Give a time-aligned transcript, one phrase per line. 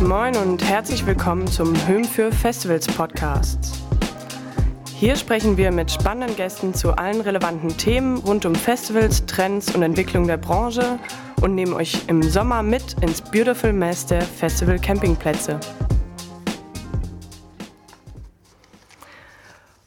[0.00, 3.82] Moin und herzlich willkommen zum Höhm für Festivals Podcast.
[4.94, 9.82] Hier sprechen wir mit spannenden Gästen zu allen relevanten Themen rund um Festivals, Trends und
[9.82, 10.98] Entwicklung der Branche
[11.42, 15.60] und nehmen euch im Sommer mit ins Beautiful Mess der Festival Campingplätze.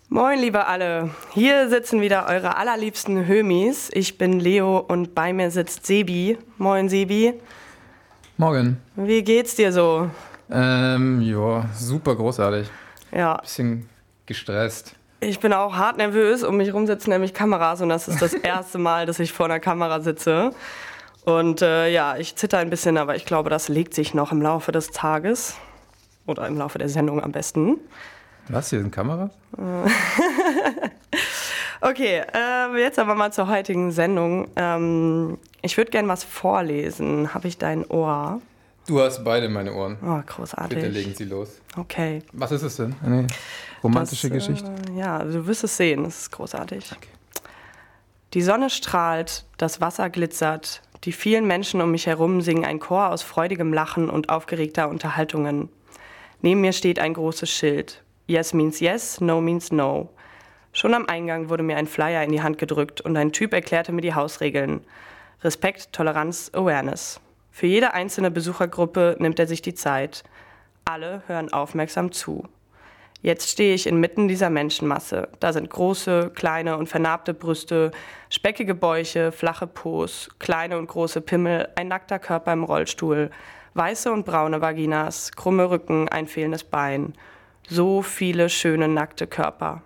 [0.09, 1.09] Moin, liebe alle.
[1.33, 3.89] Hier sitzen wieder eure allerliebsten Hömis.
[3.91, 6.37] Ich bin Leo und bei mir sitzt Sebi.
[6.59, 7.33] Moin, Sebi.
[8.43, 8.75] Morgen.
[8.97, 10.09] Wie geht's dir so?
[10.51, 12.69] Ähm, ja, super großartig.
[13.13, 13.37] Ja.
[13.37, 13.87] Bisschen
[14.25, 14.97] gestresst.
[15.21, 16.43] Ich bin auch hart nervös.
[16.43, 19.45] Um mich herum sitzen nämlich Kameras und das ist das erste Mal, dass ich vor
[19.45, 20.51] einer Kamera sitze.
[21.23, 24.41] Und äh, ja, ich zitter ein bisschen, aber ich glaube, das legt sich noch im
[24.41, 25.55] Laufe des Tages.
[26.25, 27.77] Oder im Laufe der Sendung am besten.
[28.49, 28.71] Was?
[28.71, 29.31] Hier sind Kameras?
[31.83, 34.47] okay, äh, jetzt aber mal zur heutigen Sendung.
[34.55, 37.33] Ähm, ich würde gerne was vorlesen.
[37.33, 38.41] Habe ich dein Ohr?
[38.87, 39.97] Du hast beide meine Ohren.
[40.03, 40.77] Oh, großartig.
[40.77, 41.61] Bitte legen Sie los.
[41.77, 42.21] Okay.
[42.33, 42.95] Was ist es denn?
[43.03, 43.27] Eine
[43.81, 44.69] romantische das, Geschichte?
[44.91, 46.05] Äh, ja, du wirst es sehen.
[46.05, 46.91] Es ist großartig.
[46.91, 47.09] Okay.
[48.33, 50.81] Die Sonne strahlt, das Wasser glitzert.
[51.03, 55.69] Die vielen Menschen um mich herum singen ein Chor aus freudigem Lachen und aufgeregter Unterhaltungen.
[56.41, 58.03] Neben mir steht ein großes Schild.
[58.27, 60.09] Yes means yes, no means no.
[60.75, 63.91] Schon am Eingang wurde mir ein Flyer in die Hand gedrückt und ein Typ erklärte
[63.91, 64.81] mir die Hausregeln.
[65.43, 67.21] Respekt, Toleranz, Awareness.
[67.51, 70.23] Für jede einzelne Besuchergruppe nimmt er sich die Zeit.
[70.83, 72.47] Alle hören aufmerksam zu.
[73.21, 75.29] Jetzt stehe ich inmitten dieser Menschenmasse.
[75.39, 77.91] Da sind große, kleine und vernarbte Brüste,
[78.31, 83.29] speckige Bäuche, flache Po's, kleine und große Pimmel, ein nackter Körper im Rollstuhl,
[83.75, 87.13] weiße und braune Vaginas, krumme Rücken, ein fehlendes Bein.
[87.69, 89.83] So viele schöne nackte Körper.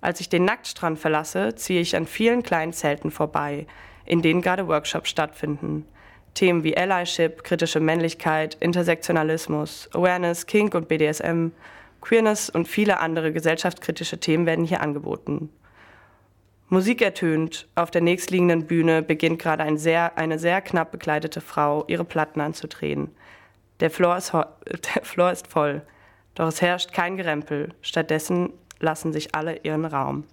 [0.00, 3.66] Als ich den Nacktstrand verlasse, ziehe ich an vielen kleinen Zelten vorbei,
[4.04, 5.86] in denen gerade Workshops stattfinden.
[6.34, 11.48] Themen wie Allyship, kritische Männlichkeit, Intersektionalismus, Awareness, Kink und BDSM,
[12.00, 15.50] Queerness und viele andere gesellschaftskritische Themen werden hier angeboten.
[16.68, 21.84] Musik ertönt, auf der nächstliegenden Bühne beginnt gerade ein sehr, eine sehr knapp bekleidete Frau,
[21.88, 23.10] ihre Platten anzudrehen.
[23.80, 24.32] Der Floor, ist
[24.94, 25.82] der Floor ist voll,
[26.34, 30.24] doch es herrscht kein Gerempel, stattdessen lassen sich alle ihren Raum.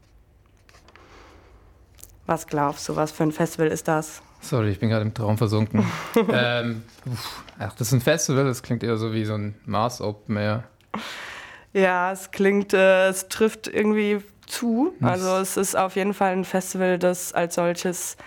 [2.25, 4.21] Was glaubst du, was für ein Festival ist das?
[4.41, 5.85] Sorry, ich bin gerade im Traum versunken.
[6.31, 6.83] ähm,
[7.59, 10.63] ach, das ist ein Festival, das klingt eher so wie so ein Mars Open Air.
[11.73, 14.93] Ja, es klingt, äh, es trifft irgendwie zu.
[15.01, 18.17] Also es ist auf jeden Fall ein Festival, das als solches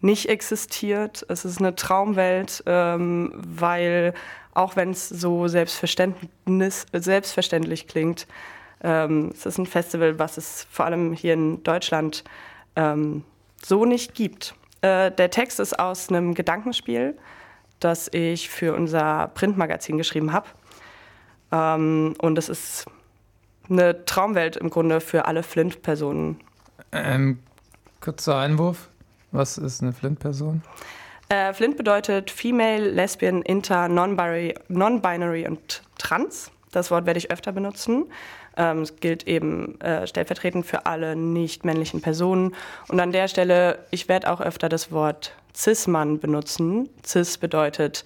[0.00, 1.26] nicht existiert.
[1.28, 4.14] Es ist eine Traumwelt, ähm, weil
[4.52, 8.28] auch wenn es so selbstverständlich klingt,
[8.84, 12.22] ähm, es ist ein Festival, was es vor allem hier in Deutschland
[12.76, 13.24] ähm,
[13.64, 14.54] so nicht gibt.
[14.82, 17.16] Äh, der Text ist aus einem Gedankenspiel,
[17.80, 20.46] das ich für unser Printmagazin geschrieben habe.
[21.50, 22.84] Ähm, und es ist
[23.70, 26.40] eine Traumwelt im Grunde für alle Flint-Personen.
[26.92, 27.38] Ähm,
[28.00, 28.90] kurzer Einwurf.
[29.32, 30.62] Was ist eine Flint-Person?
[31.30, 36.50] Äh, Flint bedeutet Female, Lesbian, Inter, Non-Binary non und Trans.
[36.70, 38.06] Das Wort werde ich öfter benutzen.
[38.56, 42.54] Ähm, es gilt eben äh, stellvertretend für alle nicht männlichen Personen.
[42.88, 46.88] Und an der Stelle, ich werde auch öfter das Wort Cis-Mann benutzen.
[47.04, 48.04] Cis bedeutet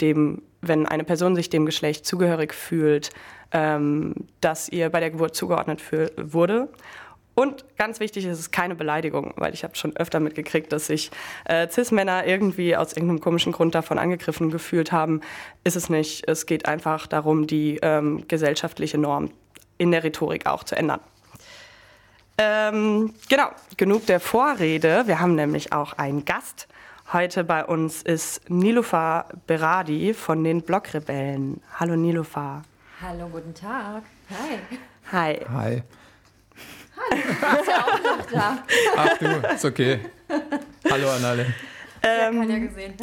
[0.00, 3.10] dem, wenn eine Person sich dem Geschlecht zugehörig fühlt,
[3.52, 6.68] ähm, das ihr bei der Geburt zugeordnet für, wurde.
[7.36, 11.10] Und ganz wichtig, es ist keine Beleidigung, weil ich habe schon öfter mitgekriegt, dass sich
[11.46, 15.20] äh, Cis-Männer irgendwie aus irgendeinem komischen Grund davon angegriffen gefühlt haben.
[15.64, 16.28] Ist es nicht.
[16.28, 19.30] Es geht einfach darum, die ähm, gesellschaftliche Norm
[19.84, 21.00] in der Rhetorik auch zu ändern.
[22.36, 25.04] Ähm, genau, genug der Vorrede.
[25.06, 26.66] Wir haben nämlich auch einen Gast.
[27.12, 31.62] Heute bei uns ist Nilufa Beradi von den Blockrebellen.
[31.78, 32.62] Hallo Nilufa.
[33.00, 34.02] Hallo, guten Tag.
[34.30, 34.58] Hi.
[35.12, 35.46] Hi.
[35.52, 35.82] Hi.
[36.96, 38.58] Hallo, du bist ja auch noch da.
[38.96, 40.00] Ach du, ist okay.
[40.90, 41.54] Hallo an alle.
[42.02, 42.94] Ähm, hat ja gesehen.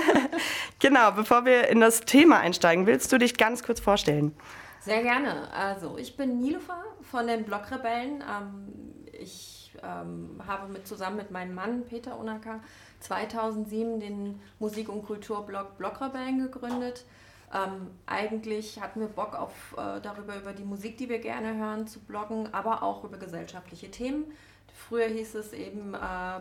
[0.78, 4.34] genau, bevor wir in das Thema einsteigen, willst du dich ganz kurz vorstellen?
[4.84, 5.48] Sehr gerne.
[5.52, 8.20] Also, ich bin Nilufa von den Blockrebellen.
[8.28, 12.58] Ähm, ich ähm, habe mit, zusammen mit meinem Mann Peter Unaka
[12.98, 17.04] 2007 den Musik- und Kulturblog Blockrebellen gegründet.
[17.54, 21.86] Ähm, eigentlich hatten wir Bock auf äh, darüber über die Musik, die wir gerne hören,
[21.86, 24.32] zu bloggen, aber auch über gesellschaftliche Themen.
[24.88, 25.98] Früher hieß es eben äh,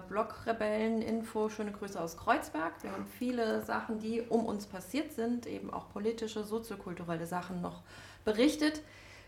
[0.09, 2.73] Blogrebellen-Info, schöne Grüße aus Kreuzberg.
[2.81, 7.83] Wir haben viele Sachen, die um uns passiert sind, eben auch politische, soziokulturelle Sachen noch
[8.25, 8.81] berichtet.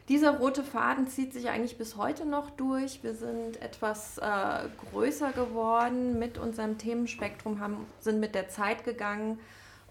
[0.10, 3.04] Dieser rote Faden zieht sich eigentlich bis heute noch durch.
[3.04, 9.40] Wir sind etwas äh, größer geworden mit unserem Themenspektrum, haben, sind mit der Zeit gegangen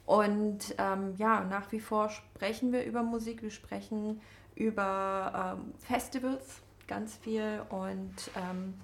[0.04, 4.20] Und ähm, ja, nach wie vor sprechen wir über Musik, wir sprechen
[4.54, 8.75] über ähm, Festivals ganz viel und ähm,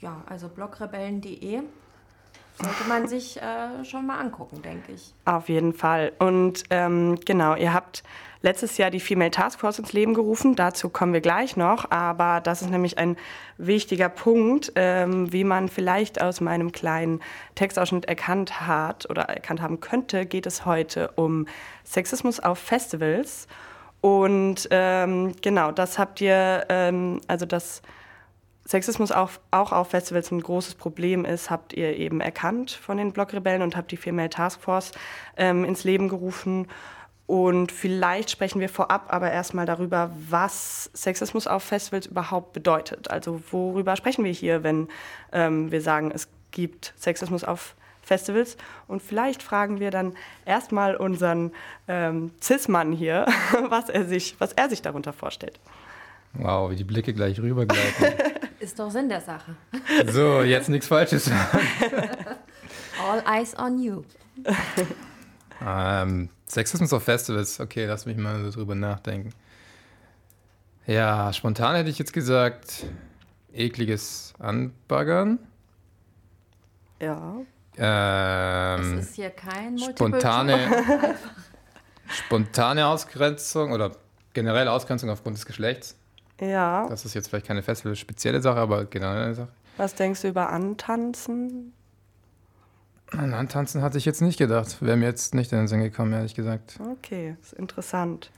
[0.00, 1.62] ja, also blogrebellen.de
[2.54, 5.14] sollte man sich äh, schon mal angucken, denke ich.
[5.24, 6.12] Auf jeden Fall.
[6.18, 8.02] Und ähm, genau, ihr habt
[8.42, 10.54] letztes Jahr die Female Taskforce ins Leben gerufen.
[10.54, 11.90] Dazu kommen wir gleich noch.
[11.90, 13.16] Aber das ist nämlich ein
[13.56, 17.20] wichtiger Punkt, ähm, wie man vielleicht aus meinem kleinen
[17.54, 21.46] Textausschnitt erkannt hat oder erkannt haben könnte, geht es heute um
[21.84, 23.48] Sexismus auf Festivals.
[24.02, 27.80] Und ähm, genau, das habt ihr, ähm, also das
[28.66, 33.12] Sexismus auch, auch auf Festivals ein großes Problem ist, habt ihr eben erkannt von den
[33.12, 34.92] Blockrebellen und habt die Female Taskforce
[35.36, 36.68] ähm, ins Leben gerufen.
[37.26, 43.10] Und vielleicht sprechen wir vorab aber erstmal darüber, was Sexismus auf Festivals überhaupt bedeutet.
[43.10, 44.88] Also worüber sprechen wir hier, wenn
[45.32, 48.56] ähm, wir sagen, es gibt Sexismus auf Festivals.
[48.88, 50.14] Und vielleicht fragen wir dann
[50.44, 51.52] erstmal unseren
[51.88, 53.26] ähm, Cis-Mann hier,
[53.68, 55.58] was er, sich, was er sich darunter vorstellt.
[56.34, 58.12] Wow, wie die Blicke gleich rübergleiten.
[58.64, 59.56] Ist doch Sinn der Sache.
[60.10, 61.58] So, jetzt nichts Falsches sagen.
[63.06, 64.02] All eyes on you.
[65.62, 69.34] Ähm, Sexismus auf Festivals, okay, lass mich mal so drüber nachdenken.
[70.86, 72.86] Ja, spontan hätte ich jetzt gesagt,
[73.52, 75.38] ekliges Anbaggern.
[77.02, 77.36] Ja.
[77.76, 81.14] Ähm, Es ist hier kein spontane,
[82.08, 83.92] spontane Ausgrenzung oder
[84.32, 85.96] generell Ausgrenzung aufgrund des Geschlechts.
[86.40, 86.86] Ja.
[86.88, 89.52] Das ist jetzt vielleicht keine Festival-spezielle Sache, aber generell eine Sache.
[89.76, 91.72] Was denkst du über Antanzen?
[93.10, 94.78] An Antanzen hatte ich jetzt nicht gedacht.
[94.80, 96.78] Wäre mir jetzt nicht in den Sinn gekommen, ehrlich gesagt.
[96.92, 98.30] Okay, ist interessant.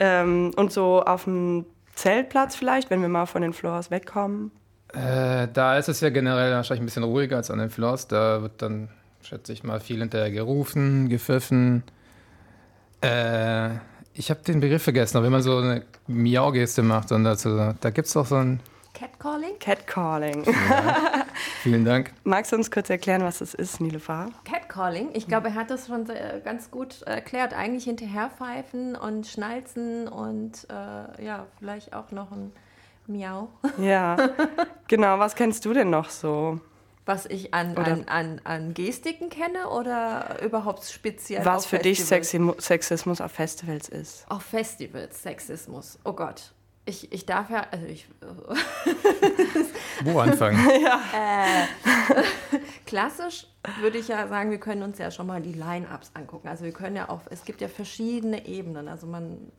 [0.00, 4.50] Ähm, und so auf dem Zeltplatz vielleicht, wenn wir mal von den Floors wegkommen.
[4.92, 8.08] Äh, da ist es ja generell wahrscheinlich ein bisschen ruhiger als an den Floors.
[8.08, 8.88] Da wird dann,
[9.22, 11.82] schätze ich mal, viel hinterher gerufen, gepfiffen.
[13.00, 13.70] Äh,
[14.14, 17.90] ich habe den Begriff vergessen, aber wenn man so eine Miau-Geste macht und dazu, da
[17.90, 18.60] gibt es doch so ein.
[18.94, 19.58] Catcalling?
[19.58, 20.44] Catcalling.
[21.62, 22.12] Vielen Dank.
[22.24, 24.28] Magst du uns kurz erklären, was das ist, Nilüfer?
[24.44, 25.08] Catcalling.
[25.14, 27.54] Ich glaube, er hat das schon sehr- ganz gut erklärt.
[27.54, 32.52] Eigentlich hinterherpfeifen und schnalzen und äh, ja, vielleicht auch noch ein
[33.06, 33.48] Miau.
[33.78, 34.16] Ja,
[34.88, 35.18] genau.
[35.18, 36.60] Was kennst du denn noch so?
[37.04, 41.98] Was ich an, an, an, an Gestiken kenne oder überhaupt speziell Was auf für dich
[42.04, 42.32] Festivals?
[42.32, 44.24] Sexi- Sexismus auf Festivals ist?
[44.28, 45.98] Auf Festivals, Sexismus.
[46.04, 46.52] Oh Gott.
[46.84, 48.06] Ich, ich darf ja, also ich,
[50.02, 50.58] Wo anfangen?
[52.86, 53.46] klassisch
[53.80, 56.48] würde ich ja sagen, wir können uns ja schon mal die Line-Ups angucken.
[56.48, 58.88] Also wir können ja auf, es gibt ja verschiedene Ebenen.
[58.88, 59.52] Also man,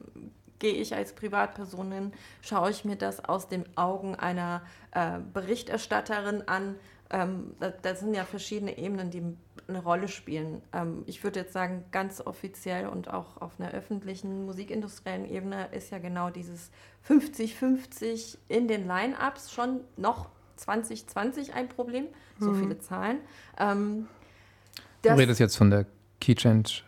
[0.59, 4.61] gehe ich als Privatperson hin, schaue ich mir das aus den Augen einer
[4.91, 6.75] äh, Berichterstatterin an.
[7.13, 9.23] Ähm, da, das sind ja verschiedene Ebenen, die
[9.67, 10.61] eine Rolle spielen.
[10.73, 15.91] Ähm, ich würde jetzt sagen, ganz offiziell und auch auf einer öffentlichen musikindustriellen Ebene ist
[15.91, 16.71] ja genau dieses
[17.07, 22.07] 50-50 in den Line-Ups schon noch 2020 ein Problem.
[22.39, 23.19] So viele Zahlen.
[23.57, 24.07] Ähm,
[25.03, 25.85] Du redest jetzt von der
[26.19, 26.83] Key Change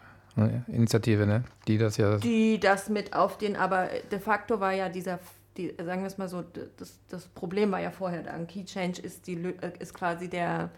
[0.68, 1.44] Initiative, ne?
[1.68, 2.18] Die das ja.
[2.18, 5.20] die das mit auf den, aber de facto war ja dieser,
[5.58, 6.44] die, sagen wir es mal so,
[6.78, 8.32] das, das Problem war ja vorher da.
[8.32, 10.70] Ein Key Change ist, die, äh, ist quasi der,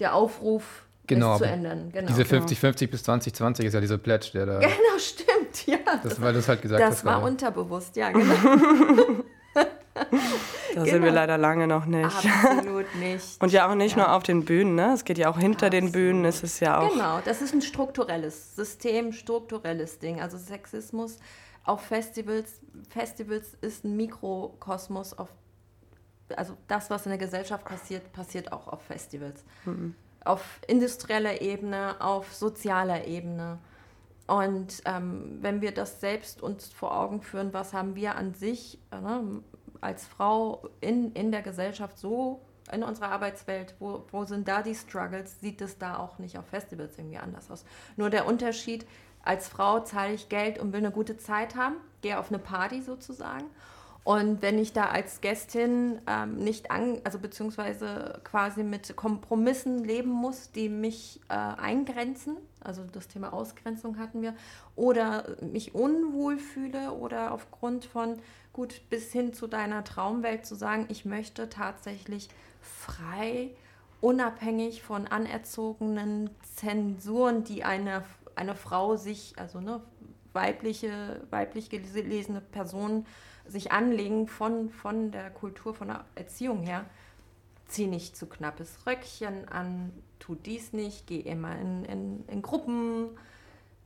[0.00, 1.90] der Aufruf, Genau, es zu ändern.
[1.92, 2.06] Genau.
[2.06, 4.58] Diese 50-50 bis 2020 ist ja dieser Pledge, der da.
[4.60, 5.78] genau, stimmt, ja.
[6.02, 7.04] Das, weil es halt gesagt das hast.
[7.04, 7.26] war gerade.
[7.32, 8.34] unterbewusst, ja, genau.
[10.74, 11.12] Da sind wir Genau.
[11.14, 12.04] leider lange noch nicht.
[12.06, 13.40] Absolut nicht.
[13.42, 14.04] Und ja auch nicht Ja.
[14.04, 14.92] nur auf den Bühnen, ne?
[14.94, 15.92] Es geht ja auch hinter den Absolut.
[15.92, 16.90] Bühnen, es ist ja auch.
[16.92, 20.20] Genau, das ist ein strukturelles System, strukturelles Ding.
[20.22, 21.18] Also Sexismus
[21.64, 25.32] auf Festivals, Festivals ist ein Mikrokosmos auf,
[26.36, 29.44] also das, was in der Gesellschaft passiert, passiert auch auf Festivals.
[30.24, 33.58] Auf industrieller Ebene, auf sozialer Ebene.
[34.26, 38.78] Und ähm, wenn wir das selbst uns vor Augen führen, was haben wir an sich
[38.90, 39.42] ne,
[39.80, 42.40] als Frau in, in der Gesellschaft so,
[42.70, 46.46] in unserer Arbeitswelt, wo, wo sind da die Struggles, sieht es da auch nicht auf
[46.46, 47.64] Festivals irgendwie anders aus.
[47.96, 48.86] Nur der Unterschied,
[49.22, 52.82] als Frau zahle ich Geld und will eine gute Zeit haben, gehe auf eine Party
[52.82, 53.44] sozusagen.
[54.04, 60.10] Und wenn ich da als Gästin ähm, nicht an, also beziehungsweise quasi mit Kompromissen leben
[60.10, 64.34] muss, die mich äh, eingrenzen, also das Thema Ausgrenzung hatten wir,
[64.74, 68.18] oder mich unwohl fühle oder aufgrund von,
[68.52, 72.28] gut, bis hin zu deiner Traumwelt zu sagen, ich möchte tatsächlich
[72.60, 73.50] frei,
[74.00, 78.02] unabhängig von anerzogenen Zensuren, die eine,
[78.36, 79.80] eine Frau sich, also ne,
[80.32, 83.06] weibliche, weiblich gelesene Personen
[83.46, 86.84] sich anlegen von, von der Kultur, von der Erziehung her.
[87.66, 93.10] Zieh nicht zu knappes Röckchen an, tu dies nicht, geh immer in, in, in Gruppen,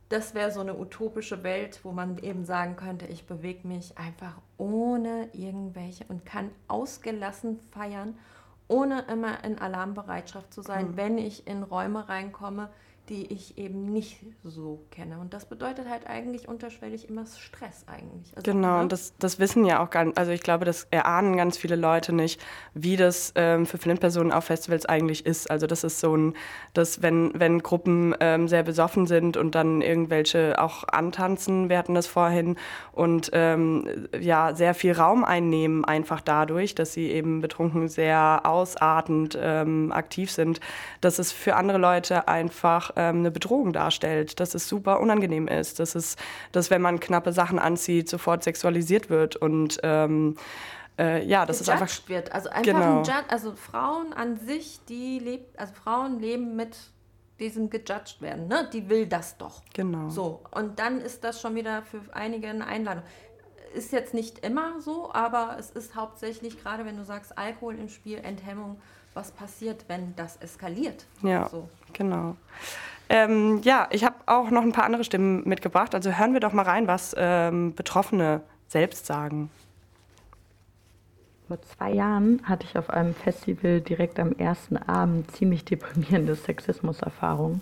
[0.09, 4.39] das wäre so eine utopische Welt, wo man eben sagen könnte, ich bewege mich einfach
[4.57, 8.17] ohne irgendwelche und kann ausgelassen feiern,
[8.69, 10.97] ohne immer in Alarmbereitschaft zu sein, mhm.
[10.97, 12.69] wenn ich in Räume reinkomme,
[13.09, 15.19] die ich eben nicht so kenne.
[15.19, 18.35] Und das bedeutet halt eigentlich unterschwellig immer Stress eigentlich.
[18.35, 18.81] Also, genau, ne?
[18.81, 22.11] und das, das wissen ja auch ganz, also ich glaube, das erahnen ganz viele Leute
[22.11, 22.41] nicht,
[22.73, 25.49] wie das ähm, für Flint-Personen auf Festivals eigentlich ist.
[25.49, 26.33] Also das ist so ein,
[26.73, 31.95] dass wenn, wenn Gruppen ähm, sehr besoffen sind und dann irgendwelche auch antanzen, wir hatten
[31.95, 32.57] das vorhin,
[32.91, 39.37] und ähm, ja, sehr viel Raum einnehmen, einfach dadurch, dass sie eben betrunken sehr ausartend
[39.39, 40.59] ähm, aktiv sind,
[40.99, 45.79] dass es für andere Leute einfach ähm, eine Bedrohung darstellt, dass es super unangenehm ist,
[45.79, 46.15] dass es,
[46.51, 50.35] dass wenn man knappe Sachen anzieht, sofort sexualisiert wird und ähm,
[50.97, 52.31] äh, ja, das ist einfach wird.
[52.31, 53.03] Also einfach genau.
[53.03, 56.75] ein also Frauen an sich, die lebt, also Frauen leben mit
[57.39, 58.67] diesem gejudged werden, ne?
[58.73, 59.61] Die will das doch.
[59.73, 60.09] Genau.
[60.09, 63.03] So und dann ist das schon wieder für einige eine Einladung.
[63.75, 67.89] Ist jetzt nicht immer so, aber es ist hauptsächlich gerade, wenn du sagst Alkohol im
[67.89, 68.81] Spiel, Enthemmung
[69.17, 71.05] was passiert, wenn das eskaliert.
[71.23, 71.67] Ja, so.
[71.91, 72.37] genau.
[73.09, 75.95] Ähm, ja, ich habe auch noch ein paar andere Stimmen mitgebracht.
[75.95, 79.49] Also hören wir doch mal rein, was ähm, Betroffene selbst sagen.
[81.47, 87.61] Vor zwei Jahren hatte ich auf einem Festival direkt am ersten Abend ziemlich deprimierende Sexismuserfahrungen.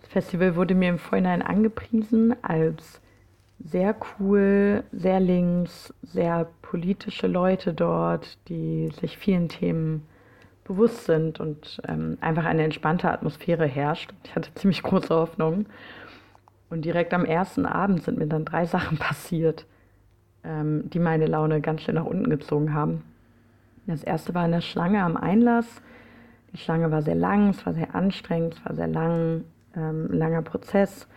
[0.00, 3.00] Das Festival wurde mir im Vorhinein angepriesen als
[3.64, 10.06] sehr cool, sehr links, sehr politische Leute dort, die sich vielen Themen
[10.70, 14.12] bewusst sind und ähm, einfach eine entspannte Atmosphäre herrscht.
[14.22, 15.66] Ich hatte ziemlich große Hoffnung.
[16.70, 19.66] Und direkt am ersten Abend sind mir dann drei Sachen passiert,
[20.44, 23.02] ähm, die meine Laune ganz schön nach unten gezogen haben.
[23.88, 25.82] Das erste war eine Schlange am Einlass.
[26.52, 29.42] Die Schlange war sehr lang, es war sehr anstrengend, es war sehr lang,
[29.74, 31.08] ähm, langer Prozess.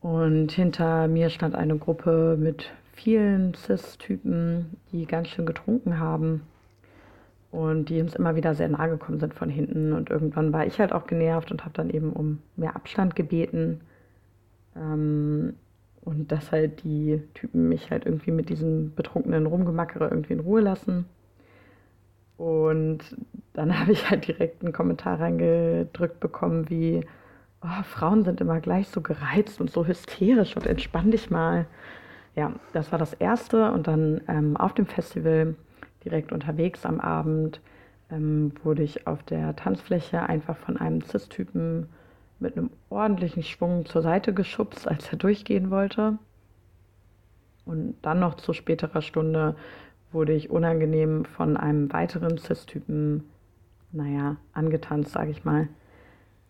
[0.00, 6.42] Und hinter mir stand eine Gruppe mit vielen Cis-Typen, die ganz schön getrunken haben
[7.52, 9.92] und die uns immer wieder sehr nahe gekommen sind von hinten.
[9.92, 13.82] Und irgendwann war ich halt auch genervt und habe dann eben um mehr Abstand gebeten.
[14.74, 15.54] Ähm,
[16.00, 20.62] und dass halt die Typen mich halt irgendwie mit diesem betrunkenen Rumgemackere irgendwie in Ruhe
[20.62, 21.04] lassen.
[22.38, 23.00] Und
[23.52, 27.04] dann habe ich halt direkt einen Kommentar reingedrückt bekommen wie,
[27.62, 31.66] oh, Frauen sind immer gleich so gereizt und so hysterisch und entspann dich mal.
[32.34, 33.70] Ja, das war das Erste.
[33.72, 35.54] Und dann ähm, auf dem Festival
[36.04, 37.60] direkt unterwegs am Abend
[38.10, 41.88] ähm, wurde ich auf der Tanzfläche einfach von einem Cis-Typen
[42.38, 46.18] mit einem ordentlichen Schwung zur Seite geschubst, als er durchgehen wollte.
[47.64, 49.56] Und dann noch zu späterer Stunde
[50.10, 53.24] wurde ich unangenehm von einem weiteren Cis-Typen,
[53.92, 55.68] naja, angetanzt, sage ich mal.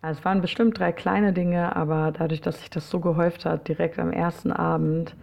[0.01, 3.67] Also es waren bestimmt drei kleine Dinge, aber dadurch, dass sich das so gehäuft hat,
[3.67, 5.15] direkt am ersten Abend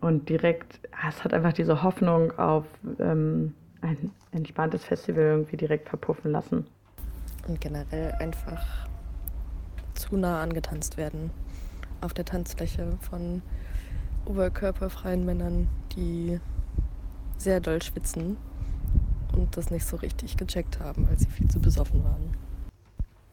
[0.00, 2.64] und direkt, es hat einfach diese Hoffnung auf
[2.98, 6.66] ähm, ein entspanntes Festival irgendwie direkt verpuffen lassen.
[7.46, 8.88] Und generell einfach
[9.94, 11.30] zu nah angetanzt werden
[12.00, 13.42] auf der Tanzfläche von
[14.24, 16.40] oberkörperfreien Männern, die
[17.36, 18.36] sehr doll schwitzen
[19.36, 22.36] und das nicht so richtig gecheckt haben, weil sie viel zu besoffen waren.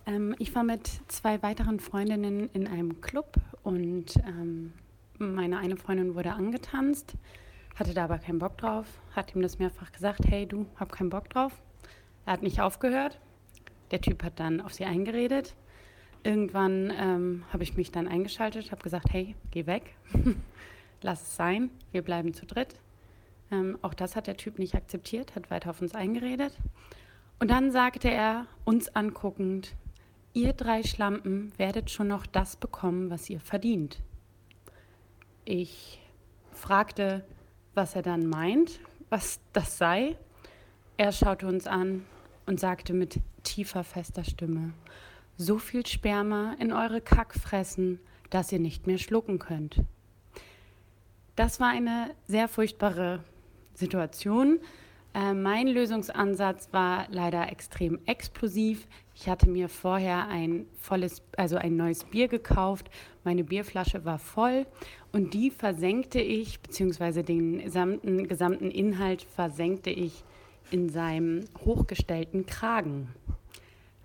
[0.05, 4.73] Ähm, ich war mit zwei weiteren Freundinnen in einem Club und ähm,
[5.17, 7.15] meine eine Freundin wurde angetanzt
[7.75, 8.85] hatte da aber keinen Bock drauf,
[9.15, 11.61] hat ihm das mehrfach gesagt, hey du, hab keinen Bock drauf.
[12.25, 13.19] Er hat nicht aufgehört.
[13.91, 15.55] Der Typ hat dann auf sie eingeredet.
[16.23, 19.95] Irgendwann ähm, habe ich mich dann eingeschaltet, habe gesagt, hey, geh weg,
[21.01, 22.75] lass es sein, wir bleiben zu dritt.
[23.51, 26.55] Ähm, auch das hat der Typ nicht akzeptiert, hat weiter auf uns eingeredet.
[27.39, 29.73] Und dann sagte er, uns anguckend,
[30.33, 33.99] ihr drei Schlampen werdet schon noch das bekommen, was ihr verdient.
[35.43, 35.99] Ich
[36.51, 37.25] fragte,
[37.73, 40.17] was er dann meint, was das sei.
[40.97, 42.05] Er schaute uns an
[42.45, 44.73] und sagte mit tiefer, fester Stimme,
[45.37, 47.99] so viel Sperma in eure Kackfressen,
[48.29, 49.81] dass ihr nicht mehr schlucken könnt.
[51.35, 53.23] Das war eine sehr furchtbare
[53.73, 54.59] Situation.
[55.13, 58.87] Äh, mein Lösungsansatz war leider extrem explosiv.
[59.15, 62.89] Ich hatte mir vorher ein volles, also ein neues Bier gekauft.
[63.23, 64.65] Meine Bierflasche war voll
[65.11, 70.23] und die versenkte ich, beziehungsweise den gesamten, gesamten Inhalt versenkte ich
[70.71, 73.09] in seinem hochgestellten Kragen.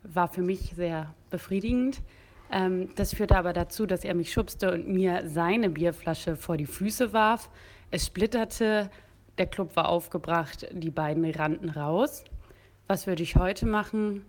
[0.02, 2.02] War für mich sehr befriedigend.
[2.50, 6.66] Ähm, das führte aber dazu, dass er mich schubste und mir seine Bierflasche vor die
[6.66, 7.50] Füße warf.
[7.90, 8.90] Es splitterte,
[9.38, 12.24] der Club war aufgebracht, die beiden rannten raus.
[12.86, 14.24] Was würde ich heute machen?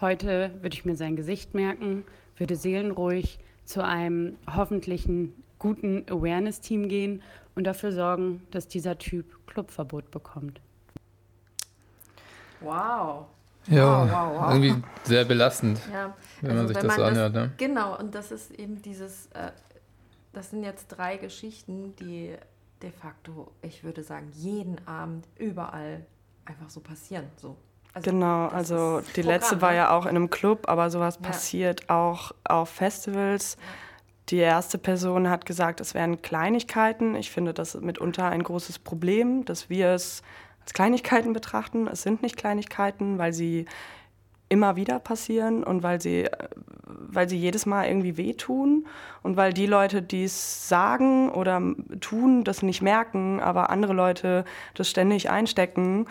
[0.00, 2.04] Heute würde ich mir sein Gesicht merken,
[2.36, 3.38] würde seelenruhig
[3.70, 7.22] zu einem hoffentlichen guten Awareness-Team gehen
[7.54, 10.60] und dafür sorgen, dass dieser Typ Clubverbot bekommt.
[12.60, 13.26] Wow.
[13.68, 14.54] Ja, Wow, wow, wow.
[14.54, 17.34] irgendwie sehr belastend, Ja, wenn man also sich wenn das so man anhört.
[17.34, 17.52] Ne?
[17.58, 19.52] Genau, und das ist eben dieses, äh,
[20.32, 22.34] das sind jetzt drei Geschichten, die
[22.82, 26.06] de facto, ich würde sagen, jeden Abend überall
[26.46, 27.26] einfach so passieren.
[27.36, 27.56] So.
[27.92, 29.76] Also Genau, also die Programm, letzte war ne?
[29.78, 31.28] ja auch in einem Club, aber sowas Ja.
[31.28, 33.56] passiert auch auf Festivals.
[34.28, 37.16] Die erste Person hat gesagt, es wären Kleinigkeiten.
[37.16, 40.22] Ich finde das ist mitunter ein großes Problem, dass wir es
[40.60, 41.88] als Kleinigkeiten betrachten.
[41.88, 43.66] Es sind nicht Kleinigkeiten, weil sie
[44.48, 46.48] immer wieder passieren und weil sie, äh,
[46.86, 48.86] weil sie jedes Mal irgendwie wehtun
[49.22, 51.62] und weil die Leute, die es sagen oder
[52.00, 54.44] tun, das nicht merken, aber andere Leute
[54.74, 56.06] das ständig einstecken.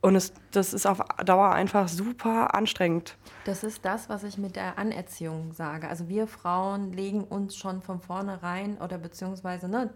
[0.00, 3.16] Und es, das ist auf Dauer einfach super anstrengend.
[3.44, 5.88] Das ist das, was ich mit der Anerziehung sage.
[5.88, 9.90] Also wir Frauen legen uns schon von vornherein oder beziehungsweise, ne,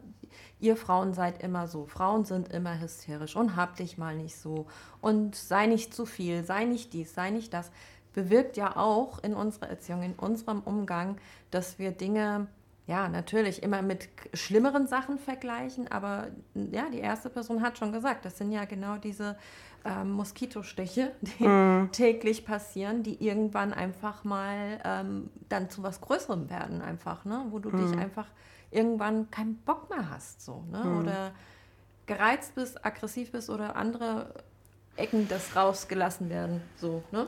[0.59, 1.87] ihr Frauen seid immer so.
[1.87, 4.67] Frauen sind immer hysterisch und hab dich mal nicht so
[5.01, 7.71] und sei nicht zu viel, sei nicht dies, sei nicht das.
[8.13, 11.17] Bewirkt ja auch in unserer Erziehung, in unserem Umgang,
[11.51, 12.49] dass wir Dinge,
[12.87, 18.25] ja, natürlich immer mit schlimmeren Sachen vergleichen, aber ja, die erste Person hat schon gesagt,
[18.25, 19.37] das sind ja genau diese
[19.85, 26.83] ähm, Moskitostiche, die täglich passieren, die irgendwann einfach mal ähm, dann zu was Größerem werden,
[26.83, 27.47] einfach, ne?
[27.51, 28.27] wo du dich einfach
[28.71, 30.99] irgendwann keinen Bock mehr hast, so, ne?
[31.01, 31.33] oder
[32.07, 34.35] gereizt bist, aggressiv bist oder andere
[34.97, 37.27] Ecken das rausgelassen werden, so, ne?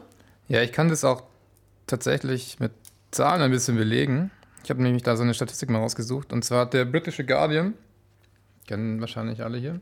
[0.48, 1.22] Ja, ich kann das auch
[1.86, 2.72] tatsächlich mit
[3.10, 4.30] Zahlen ein bisschen belegen.
[4.62, 6.32] Ich habe nämlich da so eine Statistik mal rausgesucht.
[6.32, 7.74] Und zwar hat der britische Guardian,
[8.66, 9.80] kennen wahrscheinlich alle hier,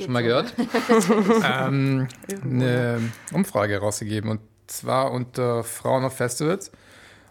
[0.00, 0.52] schon mal gehört,
[1.44, 2.08] ähm,
[2.42, 3.00] eine
[3.32, 4.30] Umfrage rausgegeben.
[4.30, 6.70] Und zwar unter Frauen auf Festivals.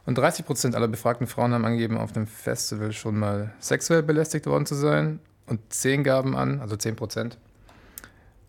[0.05, 4.45] Und 30 Prozent aller befragten Frauen haben angegeben, auf einem Festival schon mal sexuell belästigt
[4.45, 5.19] worden zu sein.
[5.47, 7.37] Und 10 gaben an, also 10 Prozent,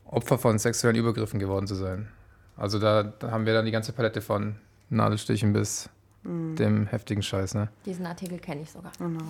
[0.05, 2.09] Opfer von sexuellen Übergriffen geworden zu sein.
[2.57, 4.57] Also da, da haben wir dann die ganze Palette von
[4.89, 5.91] Nadelstichen bis
[6.27, 7.69] dem heftigen Scheiß, ne?
[7.85, 8.93] Diesen Artikel kenne ich sogar.
[8.99, 9.25] Genau.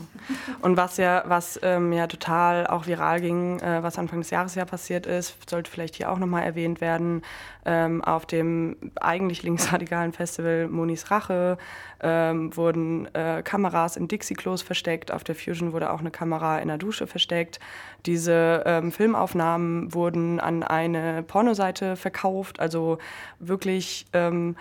[0.63, 4.55] Und was ja, was ähm, ja total auch viral ging, äh, was Anfang des Jahres
[4.55, 7.23] ja passiert ist, sollte vielleicht hier auch nochmal erwähnt werden,
[7.65, 11.59] ähm, auf dem eigentlich linksradikalen Festival Monis Rache
[12.01, 16.69] ähm, wurden äh, Kameras in Dixie-Klos versteckt, auf der Fusion wurde auch eine Kamera in
[16.69, 17.59] der Dusche versteckt.
[18.05, 22.99] Diese ähm, Filmaufnahmen wurden an eine Pornoseite verkauft, also
[23.39, 24.57] wirklich ähm,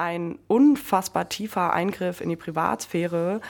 [0.00, 3.42] ein unfassbar tiefer Eingriff in die Privatsphäre.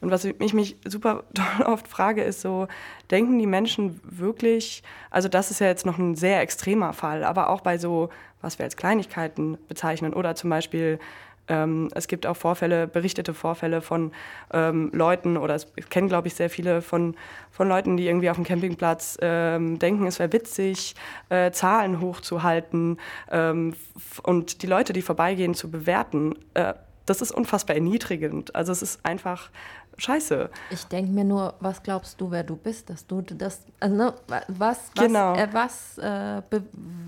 [0.00, 1.24] Und was ich mich super
[1.66, 2.66] oft frage, ist so,
[3.10, 7.50] denken die Menschen wirklich, also das ist ja jetzt noch ein sehr extremer Fall, aber
[7.50, 8.08] auch bei so,
[8.40, 10.98] was wir als Kleinigkeiten bezeichnen oder zum Beispiel,
[11.48, 14.12] ähm, es gibt auch Vorfälle, berichtete Vorfälle von
[14.52, 17.16] ähm, Leuten oder es ich kenne, glaube ich, sehr viele von,
[17.50, 20.94] von Leuten, die irgendwie auf dem Campingplatz ähm, denken, es wäre witzig,
[21.30, 22.98] äh, Zahlen hochzuhalten
[23.30, 23.74] ähm,
[24.22, 26.34] und die Leute, die vorbeigehen, zu bewerten.
[26.54, 26.74] Äh,
[27.06, 28.54] das ist unfassbar erniedrigend.
[28.54, 29.48] Also es ist einfach
[29.96, 30.50] scheiße.
[30.70, 34.14] Ich denke mir nur, was glaubst du, wer du bist, dass du das, also ne,
[34.28, 35.34] wa- was, was, Genau.
[35.34, 36.62] äh, was äh, be,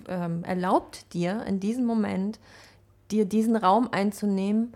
[0.09, 2.40] ähm, erlaubt dir in diesem Moment,
[3.11, 4.73] dir diesen Raum einzunehmen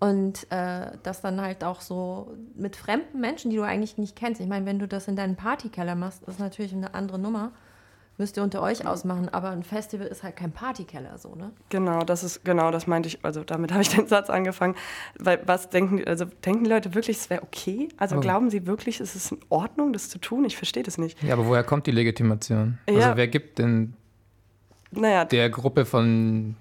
[0.00, 4.40] und äh, das dann halt auch so mit fremden Menschen, die du eigentlich nicht kennst.
[4.40, 7.52] Ich meine, wenn du das in deinen Partykeller machst, ist natürlich eine andere Nummer.
[8.18, 11.50] Müsst ihr unter euch ausmachen, aber ein Festival ist halt kein Partykeller so, ne?
[11.70, 13.24] Genau, das ist genau, das meinte ich.
[13.24, 14.74] Also damit habe ich den Satz angefangen.
[15.18, 17.88] Weil was denken die, also denken die Leute wirklich, es wäre okay?
[17.96, 20.44] Also Aber- glauben sie wirklich, es ist in Ordnung, das zu tun?
[20.44, 21.22] Ich verstehe das nicht.
[21.22, 22.78] Ja, aber woher kommt die Legitimation?
[22.88, 22.96] Ja.
[22.96, 23.94] Also wer gibt denn
[24.90, 26.54] Naja, der Gruppe von,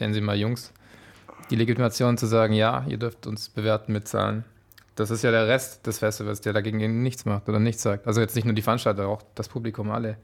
[0.00, 0.72] nennen Sie mal Jungs,
[1.50, 4.44] die Legitimation zu sagen, ja, ihr dürft uns bewerten mit Zahlen?
[4.94, 8.06] Das ist ja der Rest des Festivals, der dagegen nichts macht oder nichts sagt.
[8.06, 10.16] Also jetzt nicht nur die Veranstalter, auch das Publikum, alle,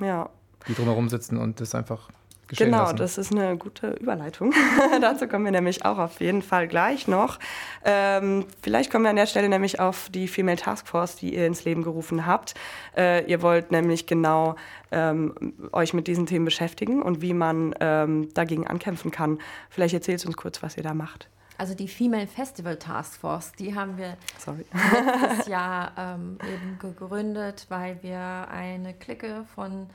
[0.00, 0.28] ja.
[0.68, 2.08] die drumherum sitzen und das einfach
[2.50, 2.96] geschehen Genau, lassen.
[2.96, 4.52] das ist eine gute Überleitung.
[5.00, 7.38] Dazu kommen wir nämlich auch auf jeden Fall gleich noch.
[7.84, 11.46] Ähm, vielleicht kommen wir an der Stelle nämlich auf die Female Task Force, die ihr
[11.46, 12.54] ins Leben gerufen habt.
[12.96, 14.56] Äh, ihr wollt nämlich genau
[14.92, 19.38] ähm, euch mit diesen Themen beschäftigen und wie man ähm, dagegen ankämpfen kann.
[19.70, 21.28] Vielleicht erzählst du uns kurz, was ihr da macht.
[21.58, 24.64] Also die Female Festival Task Force, die haben wir Sorry.
[24.72, 29.88] letztes Jahr ähm, eben gegründet, weil wir eine Clique von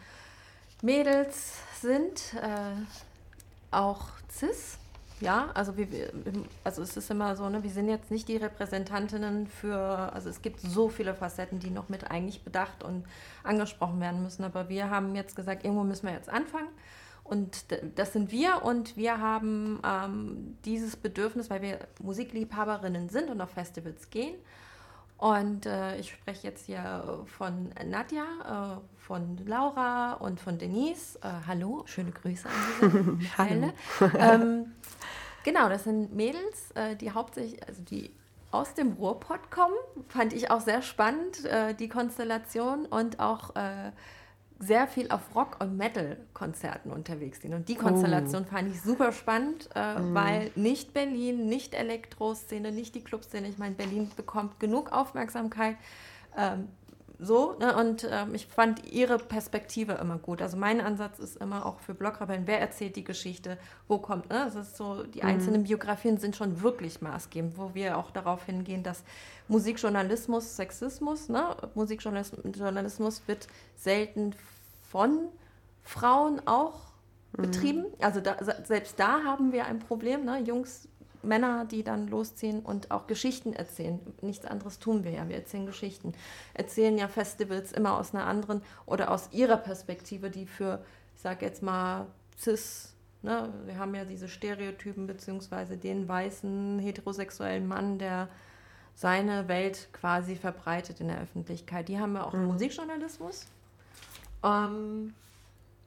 [0.84, 2.76] Mädels sind, äh,
[3.72, 4.78] auch cis.
[5.22, 5.88] Ja, also, wir,
[6.66, 10.42] also es ist immer so, ne, wir sind jetzt nicht die Repräsentantinnen für, also es
[10.42, 13.06] gibt so viele Facetten, die noch mit eigentlich bedacht und
[13.44, 16.68] angesprochen werden müssen, aber wir haben jetzt gesagt, irgendwo müssen wir jetzt anfangen
[17.24, 23.40] Und das sind wir und wir haben ähm, dieses Bedürfnis, weil wir Musikliebhaberinnen sind und
[23.42, 24.36] auf Festivals gehen.
[25.26, 31.18] Und äh, ich spreche jetzt hier von Nadja, äh, von Laura und von Denise.
[31.24, 32.54] Äh, hallo, schöne Grüße an
[33.18, 33.74] diese Stelle.
[34.20, 34.74] ähm,
[35.44, 38.12] genau, das sind Mädels, äh, die hauptsächlich, also die
[38.52, 39.74] aus dem Ruhrpott kommen.
[40.10, 43.94] Fand ich auch sehr spannend, äh, die Konstellation und auch äh,
[44.60, 47.54] sehr viel auf Rock- und Metal-Konzerten unterwegs sind.
[47.54, 48.52] Und die Konstellation oh.
[48.52, 50.14] fand ich super spannend, äh, mm.
[50.14, 53.48] weil nicht Berlin, nicht Elektroszene, nicht die Clubszene.
[53.50, 55.76] Ich meine, Berlin bekommt genug Aufmerksamkeit.
[56.38, 56.70] Ähm,
[57.26, 57.76] so, ne?
[57.76, 60.42] und ähm, ich fand ihre Perspektive immer gut.
[60.42, 63.58] Also mein Ansatz ist immer auch für Blogrebellen, wer erzählt die Geschichte,
[63.88, 64.46] wo kommt, ne?
[64.46, 65.30] Das ist so, die mhm.
[65.30, 69.04] einzelnen Biografien sind schon wirklich maßgebend, wo wir auch darauf hingehen, dass
[69.48, 71.56] Musikjournalismus, Sexismus, ne?
[71.74, 74.34] Musikjournalismus wird selten
[74.90, 75.28] von
[75.84, 76.80] Frauen auch
[77.34, 77.42] mhm.
[77.42, 77.86] betrieben.
[78.00, 80.40] Also da, selbst da haben wir ein Problem, ne?
[80.40, 80.88] Jungs
[81.28, 84.00] Männer, die dann losziehen und auch Geschichten erzählen.
[84.22, 85.28] Nichts anderes tun wir ja.
[85.28, 86.14] Wir erzählen Geschichten.
[86.54, 90.84] Erzählen ja Festivals immer aus einer anderen oder aus ihrer Perspektive, die für,
[91.16, 92.08] ich sage jetzt mal,
[92.40, 98.30] cis, ne, wir haben ja diese Stereotypen, beziehungsweise den weißen heterosexuellen Mann, der
[98.96, 101.90] seine Welt quasi verbreitet in der Öffentlichkeit.
[101.90, 102.54] Die haben wir auch im mhm.
[102.54, 103.48] Musikjournalismus.
[104.44, 105.14] Ähm,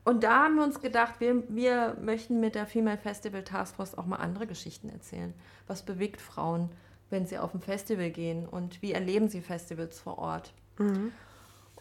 [0.08, 3.96] und da haben wir uns gedacht, wir, wir möchten mit der Female Festival Task Force
[3.96, 5.34] auch mal andere Geschichten erzählen.
[5.66, 6.70] Was bewegt Frauen,
[7.10, 10.54] wenn sie auf ein Festival gehen und wie erleben sie Festivals vor Ort?
[10.78, 11.12] Mhm.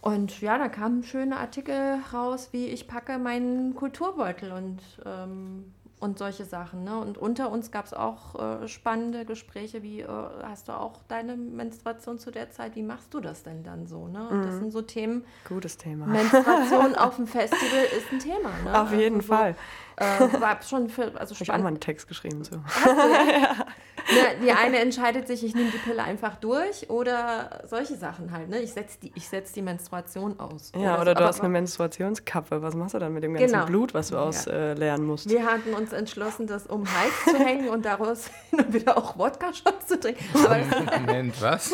[0.02, 6.20] Und ja, da kamen schöne Artikel raus, wie ich packe meinen Kulturbeutel und ähm, und
[6.20, 6.84] solche Sachen.
[6.84, 7.00] Ne?
[7.00, 10.08] Und unter uns gab es auch äh, spannende Gespräche, wie äh,
[10.44, 14.08] hast du auch deine Menstruation zu der Zeit, wie machst du das denn dann so?
[14.08, 14.28] Ne?
[14.28, 14.46] Und mhm.
[14.46, 15.26] das sind so Themen.
[15.48, 16.06] Gutes Thema.
[16.06, 18.50] Menstruation auf dem Festival ist ein Thema.
[18.64, 18.82] Ne?
[18.82, 19.56] Auf jeden also, Fall.
[19.96, 22.44] Äh, war schon für, also ich habe mal einen Text geschrieben.
[22.44, 22.58] So.
[22.86, 23.66] ja.
[24.10, 28.50] ne, die eine entscheidet sich, ich nehme die Pille einfach durch oder solche Sachen halt.
[28.50, 28.60] Ne?
[28.60, 30.72] Ich setze die, setz die Menstruation aus.
[30.76, 32.62] Ja, oder, oder du hast eine Menstruationskappe.
[32.62, 33.66] Was machst du dann mit dem ganzen genau.
[33.66, 34.96] Blut, was du ausleeren ja.
[34.96, 35.30] äh, musst?
[35.30, 38.98] Wir hatten uns entschlossen, das um den Hals zu hängen und daraus hin und wieder
[38.98, 40.24] auch Wodka-Shots zu trinken.
[41.06, 41.74] Moment, was?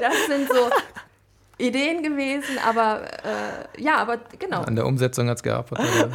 [0.00, 0.70] das sind so
[1.58, 4.62] Ideen gewesen, aber äh, ja, aber genau.
[4.62, 6.10] An der Umsetzung hat es gearbeitet.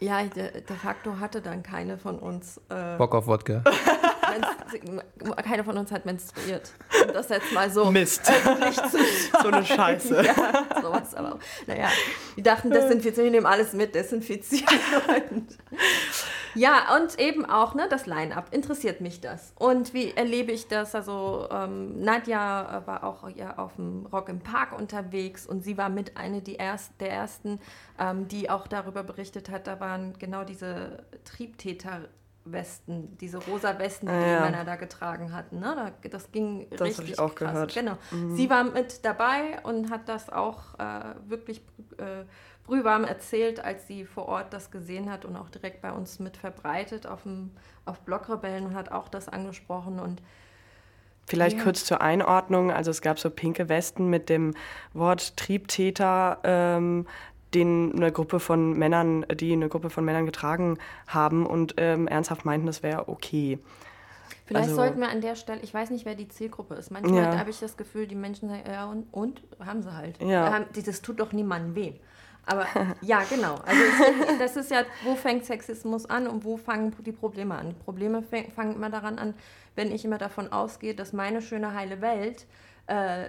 [0.00, 3.62] Ja, de, de, facto hatte dann keine von uns äh, Bock auf Wodka.
[5.42, 6.72] keine von uns hat menstruiert.
[7.06, 7.90] Und das jetzt mal so.
[7.90, 8.28] Mist.
[8.28, 8.72] Äh,
[9.42, 10.24] so eine Scheiße.
[10.24, 11.38] Ja, sowas aber.
[11.66, 11.88] Naja,
[12.36, 14.68] die dachten, desinfizieren, wir nehmen alles mit, desinfizieren.
[16.54, 18.52] ja, und eben auch ne, das Line-Up.
[18.52, 19.52] Interessiert mich das?
[19.58, 20.94] Und wie erlebe ich das?
[20.94, 25.88] Also, ähm, Nadja war auch ja, auf dem Rock im Park unterwegs und sie war
[25.88, 27.60] mit einer erst, der ersten,
[27.98, 29.66] ähm, die auch darüber berichtet hat.
[29.66, 32.08] Da waren genau diese Triebtäter
[32.44, 34.36] Westen, diese rosa Westen, die, ah, ja.
[34.38, 35.60] die Männer da getragen hatten.
[35.60, 35.92] Ne?
[36.10, 37.52] Das ging das richtig ich auch krass.
[37.52, 37.74] Gehört.
[37.74, 37.96] Genau.
[38.10, 38.36] Mhm.
[38.36, 41.62] Sie war mit dabei und hat das auch äh, wirklich
[41.98, 42.24] äh,
[42.64, 46.36] brühwarm erzählt, als sie vor Ort das gesehen hat und auch direkt bei uns mit
[46.36, 47.50] verbreitet auf, dem,
[47.84, 50.22] auf Blockrebellen und hat auch das angesprochen und
[51.26, 51.62] Vielleicht ja.
[51.62, 52.72] kurz zur Einordnung.
[52.72, 54.52] Also es gab so pinke Westen mit dem
[54.94, 57.06] Wort Triebtäter ähm,
[57.54, 62.44] den eine Gruppe von Männern, die eine Gruppe von Männern getragen haben und ähm, ernsthaft
[62.44, 63.58] meinten, das wäre okay.
[64.46, 66.90] Vielleicht also, sollten wir an der Stelle, ich weiß nicht, wer die Zielgruppe ist.
[66.90, 67.38] Manchmal ja.
[67.38, 70.20] habe ich das Gefühl, die Menschen sagen, ja und, und haben sie halt.
[70.20, 70.64] Ja.
[70.84, 71.92] Das tut doch niemandem weh.
[72.46, 72.66] Aber
[73.00, 73.56] ja, genau.
[73.64, 77.74] Also ich, das ist ja, wo fängt Sexismus an und wo fangen die Probleme an?
[77.84, 79.34] Probleme fangen immer daran an,
[79.76, 82.46] wenn ich immer davon ausgehe, dass meine schöne heile Welt
[82.88, 83.26] äh,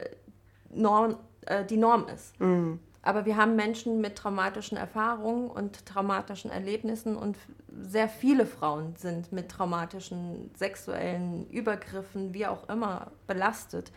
[0.73, 2.39] Norm, äh, die Norm ist.
[2.39, 2.79] Mhm.
[3.03, 7.37] Aber wir haben Menschen mit traumatischen Erfahrungen und traumatischen Erlebnissen und
[7.81, 13.91] sehr viele Frauen sind mit traumatischen sexuellen Übergriffen, wie auch immer, belastet.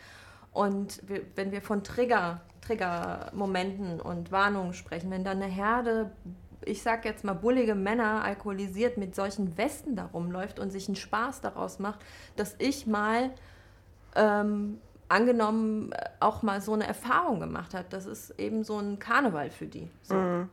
[0.51, 6.11] Und wir, wenn wir von Trigger, Triggermomenten und Warnungen sprechen, wenn da eine Herde,
[6.63, 10.95] ich sag jetzt mal bullige Männer, alkoholisiert mit solchen Westen da rumläuft und sich einen
[10.95, 11.99] Spaß daraus macht,
[12.37, 13.31] dass ich mal
[14.15, 17.93] ähm, angenommen äh, auch mal so eine Erfahrung gemacht hat.
[17.93, 19.89] Das ist eben so ein Karneval für die.
[20.01, 20.15] So.
[20.15, 20.49] Mhm.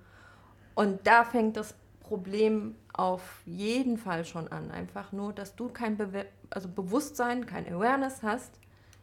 [0.75, 4.71] Und da fängt das Problem auf jeden Fall schon an.
[4.71, 8.59] Einfach nur, dass du kein Bewe also Bewusstsein, kein Awareness hast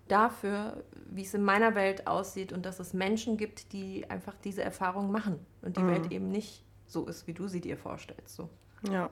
[0.08, 4.64] dafür, wie es in meiner Welt aussieht und dass es Menschen gibt, die einfach diese
[4.64, 5.88] Erfahrung machen und die mhm.
[5.90, 8.36] Welt eben nicht so ist, wie du sie dir vorstellst.
[8.36, 8.50] So.
[8.90, 9.10] Ja.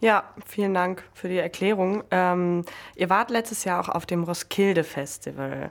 [0.00, 2.04] Ja, vielen Dank für die Erklärung.
[2.10, 2.64] Ähm,
[2.96, 5.70] ihr wart letztes Jahr auch auf dem Roskilde Festival.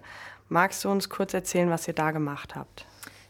[0.49, 2.85] Magst du uns kurz erzählen, was ihr da gemacht habt?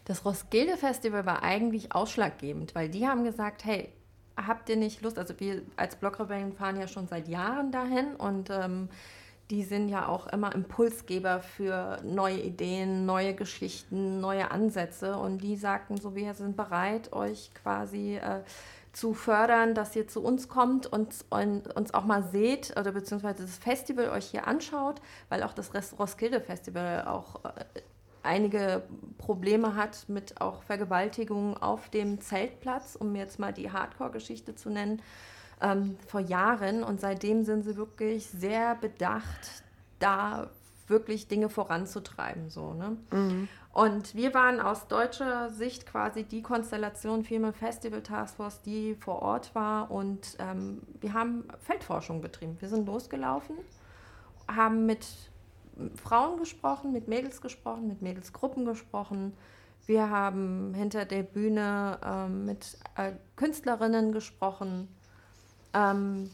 [0.06, 3.92] Das Roskilde Festival war eigentlich ausschlaggebend, weil die haben gesagt, hey,
[4.36, 5.18] habt ihr nicht Lust?
[5.18, 8.88] Also wir als Blockrebellen fahren ja schon seit Jahren dahin und ähm,
[9.50, 15.16] die sind ja auch immer Impulsgeber für neue Ideen, neue Geschichten, neue Ansätze.
[15.16, 18.40] Und die sagten so, wir sind bereit, euch quasi äh,
[18.96, 23.58] zu fördern, dass ihr zu uns kommt und, uns auch mal seht oder beziehungsweise das
[23.58, 27.50] Festival euch hier anschaut, weil auch das Roskilde Festival auch äh,
[28.22, 28.84] einige
[29.18, 35.02] Probleme hat mit auch Vergewaltigungen auf dem Zeltplatz, um jetzt mal die Hardcore-Geschichte zu nennen
[35.60, 36.82] ähm, vor Jahren.
[36.82, 39.62] Und seitdem sind sie wirklich sehr bedacht,
[39.98, 40.48] da
[40.88, 42.50] wirklich Dinge voranzutreiben.
[42.50, 42.96] So, ne?
[43.12, 43.48] Mhm.
[43.72, 49.20] Und wir waren aus deutscher Sicht quasi die Konstellation Female Festival Task Force, die vor
[49.20, 52.56] Ort war und ähm, wir haben Feldforschung betrieben.
[52.60, 53.56] Wir sind losgelaufen,
[54.48, 55.06] haben mit
[56.02, 59.34] Frauen gesprochen, mit Mädels gesprochen, mit Mädelsgruppen gesprochen.
[59.84, 64.88] Wir haben hinter der Bühne ähm, mit äh, Künstlerinnen gesprochen
[65.74, 66.30] ähm,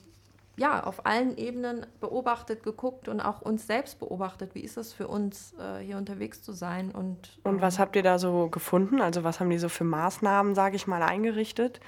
[0.56, 4.54] ja, auf allen Ebenen beobachtet, geguckt und auch uns selbst beobachtet.
[4.54, 6.90] Wie ist es für uns, äh, hier unterwegs zu sein?
[6.90, 9.00] Und, und was habt ihr da so gefunden?
[9.00, 11.80] Also was haben die so für Maßnahmen, sage ich mal, eingerichtet?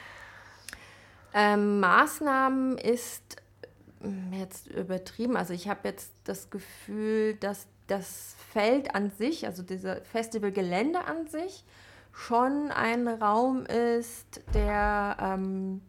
[1.35, 3.37] Ähm, Maßnahmen ist
[4.01, 5.37] hm, jetzt übertrieben.
[5.37, 11.27] Also ich habe jetzt das Gefühl, dass das Feld an sich, also dieser Festivalgelände an
[11.27, 11.67] sich,
[12.13, 15.19] schon ein Raum ist, der...
[15.21, 15.83] Ähm,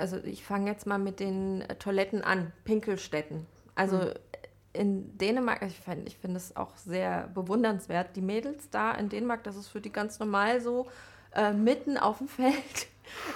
[0.00, 3.46] also ich fange jetzt mal mit den Toiletten an, Pinkelstätten.
[3.74, 4.12] Also mhm.
[4.72, 9.44] in Dänemark, ich finde ich find es auch sehr bewundernswert, die Mädels da in Dänemark,
[9.44, 10.88] das ist für die ganz normal so,
[11.34, 12.54] äh, mitten auf dem Feld.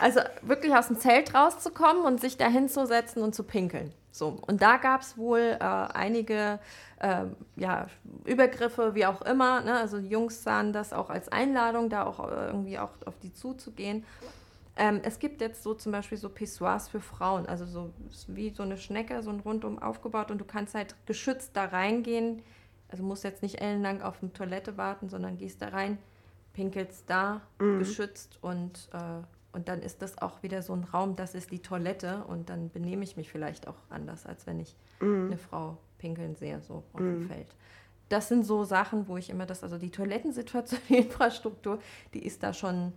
[0.00, 3.92] Also wirklich aus dem Zelt rauszukommen und sich da hinzusetzen und zu pinkeln.
[4.12, 4.38] So.
[4.46, 6.60] Und da gab es wohl äh, einige
[7.00, 7.24] äh,
[7.56, 7.88] ja,
[8.24, 9.62] Übergriffe, wie auch immer.
[9.62, 9.74] Ne?
[9.74, 13.32] Also die Jungs sahen das auch als Einladung, da auch äh, irgendwie auch auf die
[13.32, 14.04] zuzugehen.
[14.76, 17.92] Ähm, es gibt jetzt so zum Beispiel so Pissoirs für Frauen, also so
[18.26, 22.42] wie so eine Schnecke, so ein rundum aufgebaut und du kannst halt geschützt da reingehen.
[22.88, 25.98] Also musst jetzt nicht ellenlang auf eine Toilette warten, sondern gehst da rein,
[26.52, 27.78] pinkelst da, mhm.
[27.78, 31.60] geschützt und, äh, und dann ist das auch wieder so ein Raum, das ist die
[31.60, 35.26] Toilette und dann benehme ich mich vielleicht auch anders, als wenn ich mhm.
[35.26, 37.20] eine Frau pinkeln sehe, so auf mhm.
[37.20, 37.54] dem Feld
[38.08, 41.78] das sind so Sachen, wo ich immer das, also die Toilettensituation, die Infrastruktur,
[42.12, 42.92] die ist da schon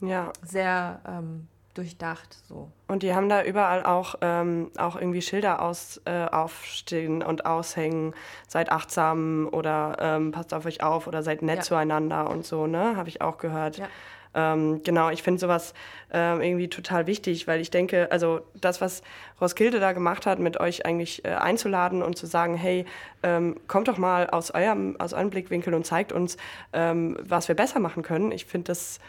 [0.00, 0.32] ja.
[0.42, 2.36] sehr ähm, durchdacht.
[2.48, 2.70] So.
[2.88, 8.14] Und die haben da überall auch, ähm, auch irgendwie Schilder aus, äh, aufstehen und aushängen.
[8.48, 11.62] Seid achtsam oder ähm, passt auf euch auf oder seid nett ja.
[11.62, 12.96] zueinander und so, ne?
[12.96, 13.78] Habe ich auch gehört.
[13.78, 13.88] Ja.
[14.34, 15.72] Ähm, genau, ich finde sowas
[16.12, 19.02] ähm, irgendwie total wichtig, weil ich denke, also das, was
[19.40, 22.84] Roskilde da gemacht hat, mit euch eigentlich äh, einzuladen und zu sagen, hey,
[23.22, 26.36] ähm, kommt doch mal aus eurem, aus eurem Blickwinkel und zeigt uns,
[26.74, 28.30] ähm, was wir besser machen können.
[28.30, 29.00] Ich finde das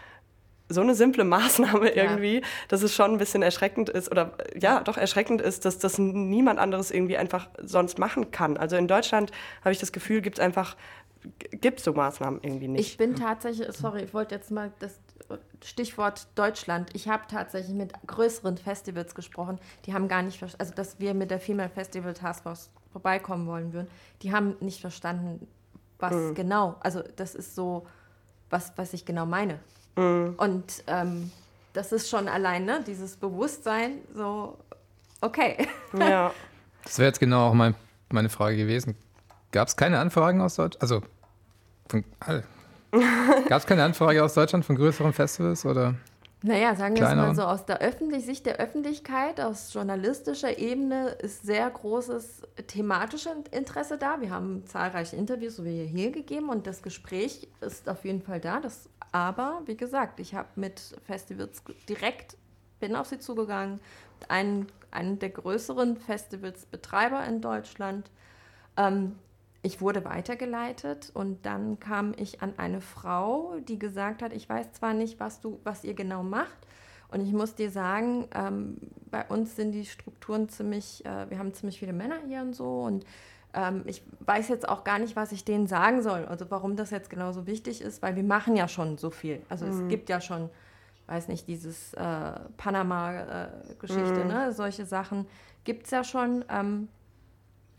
[0.69, 2.47] so eine simple Maßnahme irgendwie, ja.
[2.67, 6.59] dass es schon ein bisschen erschreckend ist oder ja, doch erschreckend ist, dass das niemand
[6.59, 8.57] anderes irgendwie einfach sonst machen kann.
[8.57, 10.75] Also in Deutschland habe ich das Gefühl, gibt es einfach
[11.51, 12.91] gibt so Maßnahmen irgendwie nicht.
[12.91, 14.99] Ich bin tatsächlich, sorry, ich wollte jetzt mal das
[15.63, 16.89] Stichwort Deutschland.
[16.93, 21.13] Ich habe tatsächlich mit größeren Festivals gesprochen, die haben gar nicht verstanden, also dass wir
[21.13, 23.87] mit der Female Festival Task Force vorbeikommen wollen würden,
[24.21, 25.47] die haben nicht verstanden,
[25.99, 26.35] was mhm.
[26.35, 27.85] genau, also das ist so,
[28.49, 29.59] was, was ich genau meine.
[29.97, 30.35] Mhm.
[30.37, 31.31] Und ähm,
[31.73, 32.83] das ist schon allein, ne?
[32.85, 34.57] dieses Bewusstsein, so,
[35.21, 35.67] okay.
[35.99, 36.31] Ja.
[36.83, 37.75] Das wäre jetzt genau auch mein,
[38.09, 38.95] meine Frage gewesen.
[39.51, 40.81] Gab es keine Anfragen aus Deutschland?
[40.81, 41.01] Also,
[43.49, 45.95] gab es keine Anfrage aus Deutschland von größeren Festivals oder?
[46.43, 51.09] Naja, sagen wir es mal so, aus der Öffentlich Sicht der Öffentlichkeit, aus journalistischer Ebene
[51.09, 54.21] ist sehr großes thematisches Interesse da.
[54.21, 58.39] Wir haben zahlreiche Interviews, so wie hier gegeben und das Gespräch ist auf jeden Fall
[58.39, 58.59] da.
[58.59, 62.37] Das, aber wie gesagt, ich habe mit Festivals direkt,
[62.79, 63.79] bin auf sie zugegangen,
[64.27, 68.09] einen, einen der größeren Festivalsbetreiber in Deutschland.
[68.75, 69.15] Ähm,
[69.63, 74.73] ich wurde weitergeleitet und dann kam ich an eine Frau, die gesagt hat, ich weiß
[74.73, 76.57] zwar nicht, was, du, was ihr genau macht.
[77.09, 78.77] Und ich muss dir sagen, ähm,
[79.09, 82.81] bei uns sind die Strukturen ziemlich, äh, wir haben ziemlich viele Männer hier und so.
[82.81, 83.05] Und
[83.57, 86.25] ähm, ich weiß jetzt auch gar nicht, was ich denen sagen soll.
[86.25, 89.41] Also warum das jetzt genau so wichtig ist, weil wir machen ja schon so viel.
[89.49, 89.71] Also mhm.
[89.71, 90.49] es gibt ja schon,
[91.07, 94.27] weiß nicht, dieses äh, Panama-Geschichte, mhm.
[94.27, 94.53] ne?
[94.53, 95.25] solche Sachen
[95.63, 96.45] gibt es ja schon.
[96.49, 96.87] Ähm,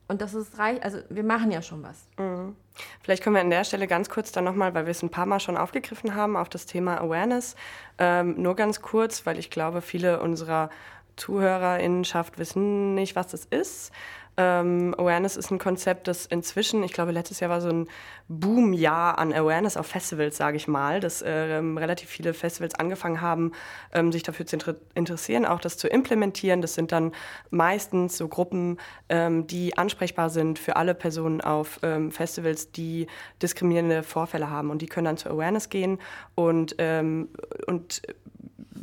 [0.09, 2.09] und das ist reich, also wir machen ja schon was.
[2.19, 2.57] Mhm.
[3.03, 5.27] Vielleicht können wir an der Stelle ganz kurz dann nochmal, weil wir es ein paar
[5.27, 7.55] Mal schon aufgegriffen haben, auf das Thema Awareness.
[7.99, 10.71] Ähm, nur ganz kurz, weil ich glaube, viele unserer
[11.17, 13.93] ZuhörerInnenschaft wissen nicht, was das ist.
[14.41, 17.89] Ähm, Awareness ist ein Konzept, das inzwischen, ich glaube, letztes Jahr war so ein
[18.29, 23.51] Boomjahr an Awareness auf Festivals, sage ich mal, dass ähm, relativ viele Festivals angefangen haben,
[23.93, 26.63] ähm, sich dafür zu inter interessieren, auch das zu implementieren.
[26.63, 27.11] Das sind dann
[27.51, 33.09] meistens so Gruppen, ähm, die ansprechbar sind für alle Personen auf ähm, Festivals, die
[33.43, 34.71] diskriminierende Vorfälle haben.
[34.71, 35.99] Und die können dann zu Awareness gehen
[36.37, 37.31] und, ähm,
[37.67, 38.03] und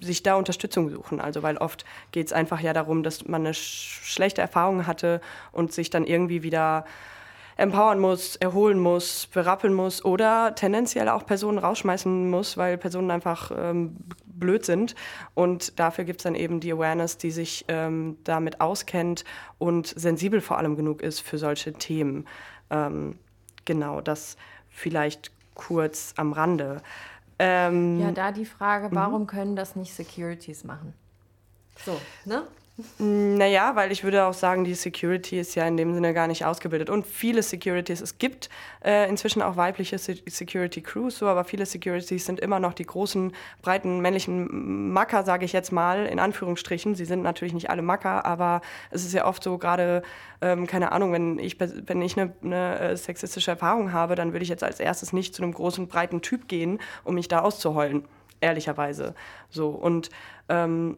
[0.02, 1.20] sich da Unterstützung suchen.
[1.20, 5.22] Also weil oft geht es einfach ja darum, dass man eine sch schlechte Erfahrung hatte
[5.52, 6.86] und sich dann irgendwie wieder
[7.58, 13.52] empowern muss, erholen muss, berappeln muss oder tendenziell auch Personen rausschmeißen muss, weil Personen einfach
[13.56, 14.96] ähm, blöd sind.
[15.34, 19.24] Und dafür gibt es dann eben die Awareness, die sich ähm, damit auskennt
[19.58, 22.26] und sensibel vor allem genug ist für solche Themen.
[22.70, 23.18] Ähm,
[23.64, 24.36] genau, das
[24.70, 26.82] vielleicht kurz am Rande.
[27.38, 28.96] Ähm, ja, da die Frage, mhm.
[28.96, 30.94] warum können das nicht Securities machen?
[31.84, 32.44] So, ne?
[32.98, 36.44] Naja, weil ich würde auch sagen, die Security ist ja in dem Sinne gar nicht
[36.44, 36.90] ausgebildet.
[36.90, 38.50] Und viele Securities, es gibt
[38.84, 43.32] äh, inzwischen auch weibliche Security Crews, so, aber viele Securities sind immer noch die großen,
[43.62, 46.96] breiten männlichen Macker, sage ich jetzt mal, in Anführungsstrichen.
[46.96, 48.60] Sie sind natürlich nicht alle Macker, aber
[48.92, 50.04] es ist ja oft so, gerade,
[50.42, 54.44] ähm, keine Ahnung, wenn ich, wenn ich eine, eine äh, sexistische Erfahrung habe, dann würde
[54.44, 58.06] ich jetzt als erstes nicht zu einem großen, breiten Typ gehen, um mich da auszuheulen
[58.42, 59.16] ehrlicherweise.
[59.50, 60.10] So und
[60.50, 60.98] ähm,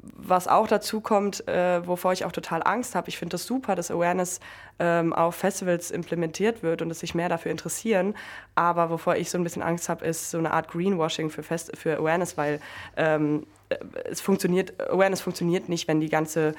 [0.00, 3.74] was auch dazu kommt, äh, wovor ich auch total Angst habe, ich finde das super,
[3.74, 4.40] dass Awareness
[4.78, 8.14] ähm, auf Festivals implementiert wird und dass sich mehr dafür interessieren.
[8.54, 11.76] Aber wovor ich so ein bisschen Angst habe, ist so eine Art Greenwashing für, Fest
[11.76, 12.60] für Awareness, weil
[12.96, 16.54] ähm, äh, es funktioniert, Awareness funktioniert nicht, wenn die ganze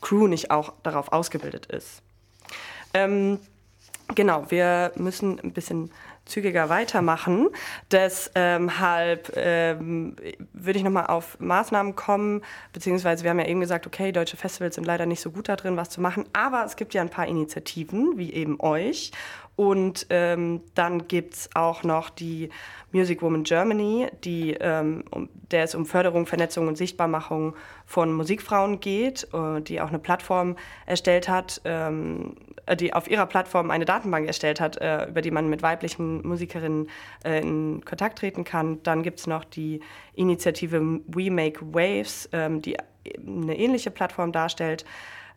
[0.00, 2.02] Crew nicht auch darauf ausgebildet ist.
[2.94, 3.38] Ähm,
[4.14, 5.90] genau, wir müssen ein bisschen
[6.30, 7.48] zügiger weitermachen.
[7.90, 10.16] Deshalb ähm,
[10.52, 14.76] würde ich nochmal auf Maßnahmen kommen, beziehungsweise wir haben ja eben gesagt, okay, deutsche Festivals
[14.76, 17.10] sind leider nicht so gut da drin, was zu machen, aber es gibt ja ein
[17.10, 19.12] paar Initiativen, wie eben euch.
[19.60, 22.48] Und ähm, dann gibt es auch noch die
[22.92, 28.80] Music Woman Germany, die, ähm, um, der es um Förderung, Vernetzung und Sichtbarmachung von Musikfrauen
[28.80, 33.84] geht, äh, die auch eine Plattform erstellt hat, ähm, äh, die auf ihrer Plattform eine
[33.84, 36.88] Datenbank erstellt hat, äh, über die man mit weiblichen Musikerinnen
[37.24, 38.82] äh, in Kontakt treten kann.
[38.82, 39.80] Dann gibt es noch die
[40.14, 42.76] Initiative We Make Waves, ähm, die
[43.16, 44.84] eine ähnliche Plattform darstellt.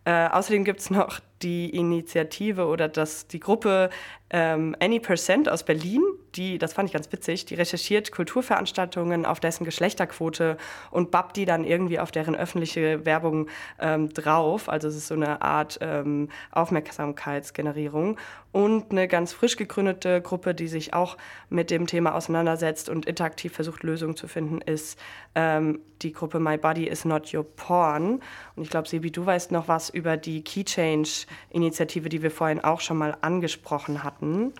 [0.06, 3.90] Äh, außerdem gibt es noch die Initiative oder das, die Gruppe
[4.30, 6.02] ähm, Any Percent aus Berlin,
[6.36, 10.58] die, das fand ich ganz witzig, die recherchiert Kulturveranstaltungen auf dessen Geschlechterquote
[10.90, 13.48] und babbt die dann irgendwie auf deren öffentliche Werbung
[13.80, 14.70] ähm, drauf.
[14.70, 18.18] Also es ist so eine Art ähm, Aufmerksamkeitsgenerierung.
[18.52, 21.18] Und eine ganz frisch gegründete Gruppe, die sich auch
[21.50, 25.00] mit dem Thema auseinandersetzt und interaktiv versucht, Lösungen zu finden, ist
[25.34, 28.22] ähm, die Gruppe My Body is Not Your Porn.
[28.56, 32.32] Und ich glaube, Sebi, du weißt noch was über die Key Change Initiative, die wir
[32.32, 34.54] vorhin auch schon mal angesprochen hatten.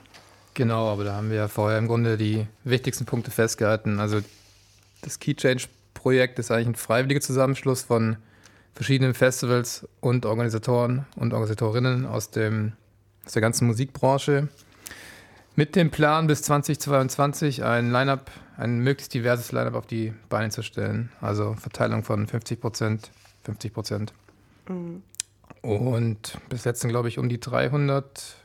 [0.54, 4.00] Genau, aber da haben wir ja vorher im Grunde die wichtigsten Punkte festgehalten.
[4.00, 4.22] Also
[5.02, 8.18] das Key Change Projekt ist eigentlich ein freiwilliger Zusammenschluss von
[8.76, 12.74] verschiedenen Festivals und Organisatoren und Organisatorinnen aus, dem,
[13.26, 14.50] aus der ganzen Musikbranche
[15.56, 20.64] mit dem Plan bis 2022 ein Line-up, ein möglichst diverses Line-up auf die Beine zu
[20.64, 21.12] stellen.
[21.22, 23.12] Also Verteilung von 50 Prozent,
[23.44, 24.14] 50 Prozent.
[24.68, 25.04] Mhm.
[25.64, 28.36] Und bis jetzt sind, glaube ich, um die 300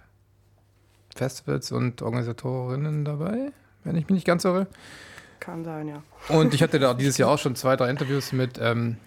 [1.15, 3.51] Festivals und Organisatorinnen dabei,
[3.83, 4.69] wenn ich mich nicht ganz irre.
[5.41, 6.03] Kann sein, ja.
[6.29, 8.99] Und ich hatte da dieses Jahr auch schon zwei, drei Interviews mit ähm,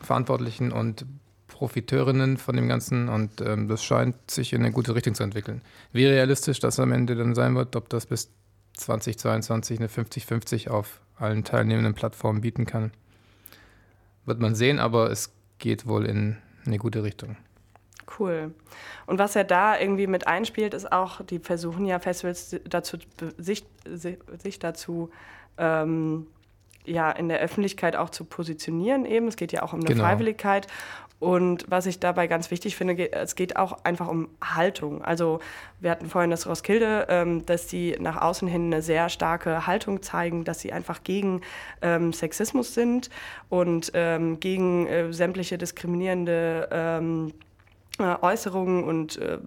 [0.00, 1.04] Verantwortlichen und
[1.48, 5.60] Profiteurinnen von dem Ganzen und ähm, das scheint sich in eine gute Richtung zu entwickeln.
[5.90, 8.30] Wie realistisch das am Ende dann sein wird, ob das bis
[8.74, 12.92] 2022 eine 50-50 auf allen teilnehmenden Plattformen bieten kann,
[14.24, 17.36] wird man sehen, aber es geht wohl in eine gute Richtung.
[18.18, 18.54] Cool.
[19.06, 22.98] Und was ja da irgendwie mit einspielt, ist auch, die versuchen ja Festivals dazu,
[23.36, 25.10] sich, sich dazu
[25.58, 26.26] ähm,
[26.84, 29.28] ja, in der Öffentlichkeit auch zu positionieren eben.
[29.28, 30.04] Es geht ja auch um eine genau.
[30.04, 30.66] Freiwilligkeit.
[31.20, 35.02] Und was ich dabei ganz wichtig finde, es geht auch einfach um Haltung.
[35.02, 35.40] Also
[35.80, 40.00] wir hatten vorhin das Roskilde, ähm, dass die nach außen hin eine sehr starke Haltung
[40.00, 41.40] zeigen, dass sie einfach gegen
[41.82, 43.10] ähm, Sexismus sind
[43.48, 47.47] und ähm, gegen äh, sämtliche diskriminierende ähm, äh,
[47.98, 49.38] Äußerungen und äh,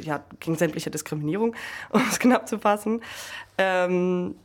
[0.00, 1.54] ja, gegen sämtliche Diskriminierung,
[1.90, 3.02] um es knapp zu fassen.
[3.56, 4.36] Ähm,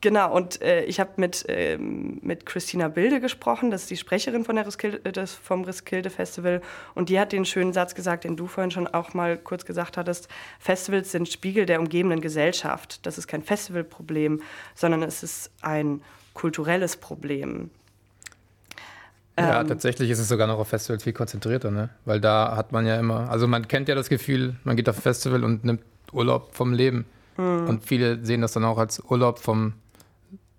[0.00, 4.44] genau, und äh, ich habe mit, ähm, mit Christina Bilde gesprochen, das ist die Sprecherin
[4.44, 6.62] von der Riskilde, äh, des, vom Riskilde Festival,
[6.94, 9.96] und die hat den schönen Satz gesagt, den du vorhin schon auch mal kurz gesagt
[9.96, 13.04] hattest, Festivals sind Spiegel der umgebenden Gesellschaft.
[13.06, 14.42] Das ist kein Festivalproblem,
[14.74, 16.02] sondern es ist ein
[16.34, 17.70] kulturelles Problem.
[19.38, 21.90] Ja, Ähm, tatsächlich ist es sogar noch auf Festivals viel konzentrierter, ne?
[22.04, 24.96] Weil da hat man ja immer, also man kennt ja das Gefühl, man geht auf
[24.98, 25.82] ein Festival und nimmt
[26.12, 27.04] Urlaub vom Leben.
[27.36, 27.68] hm.
[27.68, 29.74] Und viele sehen das dann auch als Urlaub vom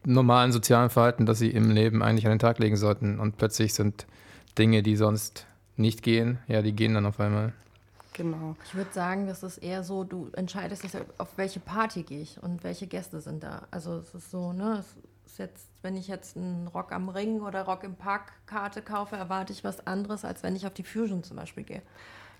[0.05, 3.19] normalen sozialen Verhalten, das sie im Leben eigentlich an den Tag legen sollten.
[3.19, 4.05] Und plötzlich sind
[4.57, 7.53] Dinge, die sonst nicht gehen, ja, die gehen dann auf einmal.
[8.13, 8.55] Genau.
[8.65, 12.41] Ich würde sagen, das ist eher so, du entscheidest, dich, auf welche Party gehe ich
[12.41, 13.67] und welche Gäste sind da.
[13.71, 14.97] Also es ist so, ne, es
[15.37, 19.53] jetzt, wenn ich jetzt einen Rock am Ring oder Rock im Park Karte kaufe, erwarte
[19.53, 21.81] ich was anderes, als wenn ich auf die Fusion zum Beispiel gehe.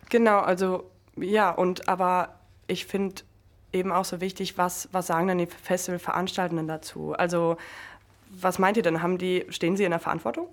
[0.09, 3.23] Genau, also ja, und aber ich finde
[3.73, 7.13] eben auch so wichtig, was, was sagen dann die Festivalveranstaltenden dazu?
[7.13, 7.57] Also,
[8.29, 9.01] was meint ihr denn?
[9.01, 10.47] Haben die, stehen sie in der Verantwortung?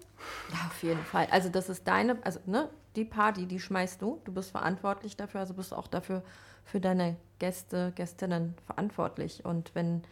[0.50, 1.28] Ja, auf jeden Fall.
[1.30, 4.20] Also das ist deine, also ne, die Party, die schmeißt du.
[4.24, 6.22] Du bist verantwortlich dafür, also bist auch dafür
[6.64, 9.44] für deine Gäste, Gästinnen verantwortlich.
[9.44, 10.02] Und wenn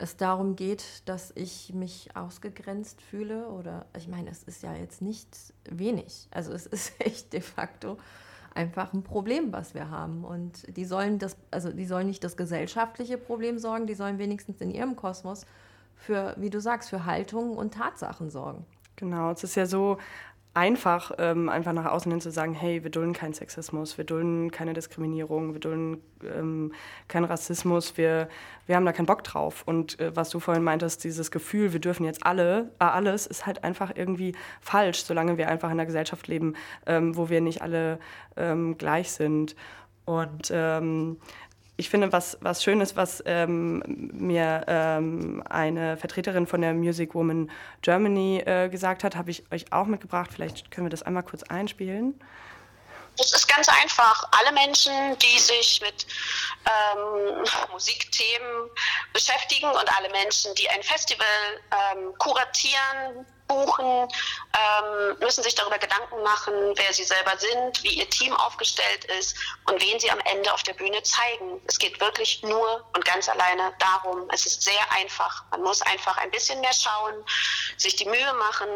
[0.00, 5.02] es darum geht, dass ich mich ausgegrenzt fühle oder ich meine, es ist ja jetzt
[5.02, 5.28] nicht
[5.64, 6.28] wenig.
[6.30, 7.98] Also es ist echt de facto
[8.54, 10.24] einfach ein Problem, was wir haben.
[10.24, 14.60] Und die sollen das, also die sollen nicht das gesellschaftliche Problem sorgen, die sollen wenigstens
[14.60, 15.46] in ihrem Kosmos
[15.96, 18.64] für, wie du sagst, für Haltungen und Tatsachen sorgen.
[18.96, 19.98] Genau, es ist ja so
[20.52, 24.50] einfach, ähm, einfach nach außen hin zu sagen, hey, wir dulden keinen Sexismus, wir dulden
[24.50, 26.72] keine Diskriminierung, wir dulden ähm,
[27.06, 28.28] keinen Rassismus, wir,
[28.66, 29.62] wir haben da keinen Bock drauf.
[29.66, 33.46] Und äh, was du vorhin meintest, dieses Gefühl, wir dürfen jetzt alle, äh, alles, ist
[33.46, 37.62] halt einfach irgendwie falsch, solange wir einfach in einer Gesellschaft leben, ähm, wo wir nicht
[37.62, 38.00] alle
[38.36, 39.54] ähm, gleich sind.
[40.04, 41.18] Und ähm,
[41.80, 47.14] ich finde, was, was schön ist, was ähm, mir ähm, eine Vertreterin von der Music
[47.14, 47.50] Woman
[47.80, 50.30] Germany äh, gesagt hat, habe ich euch auch mitgebracht.
[50.30, 52.20] Vielleicht können wir das einmal kurz einspielen.
[53.18, 54.24] Es ist ganz einfach.
[54.38, 56.06] Alle Menschen, die sich mit
[56.66, 58.70] ähm, Musikthemen
[59.14, 61.26] beschäftigen und alle Menschen, die ein Festival
[61.96, 64.08] ähm, kuratieren, buchen,
[64.54, 69.36] ähm, müssen sich darüber Gedanken machen, wer sie selber sind, wie ihr Team aufgestellt ist
[69.66, 71.60] und wen sie am Ende auf der Bühne zeigen.
[71.66, 74.28] Es geht wirklich nur und ganz alleine darum.
[74.32, 75.44] Es ist sehr einfach.
[75.50, 77.24] Man muss einfach ein bisschen mehr schauen,
[77.76, 78.68] sich die Mühe machen,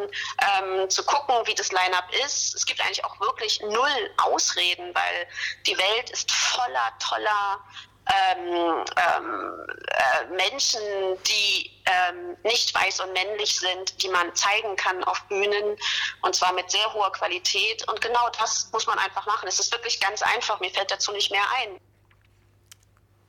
[0.42, 2.54] ähm, zu gucken, wie das Line-up ist.
[2.54, 5.28] Es gibt eigentlich auch wirklich null Ausreden, weil
[5.66, 7.60] die Welt ist voller toller
[8.06, 10.80] ähm, ähm, äh, Menschen,
[11.26, 15.76] die ähm, nicht weiß und männlich sind, die man zeigen kann auf Bühnen
[16.22, 17.86] und zwar mit sehr hoher Qualität.
[17.88, 19.48] Und genau das muss man einfach machen.
[19.48, 20.60] Es ist wirklich ganz einfach.
[20.60, 21.80] Mir fällt dazu nicht mehr ein.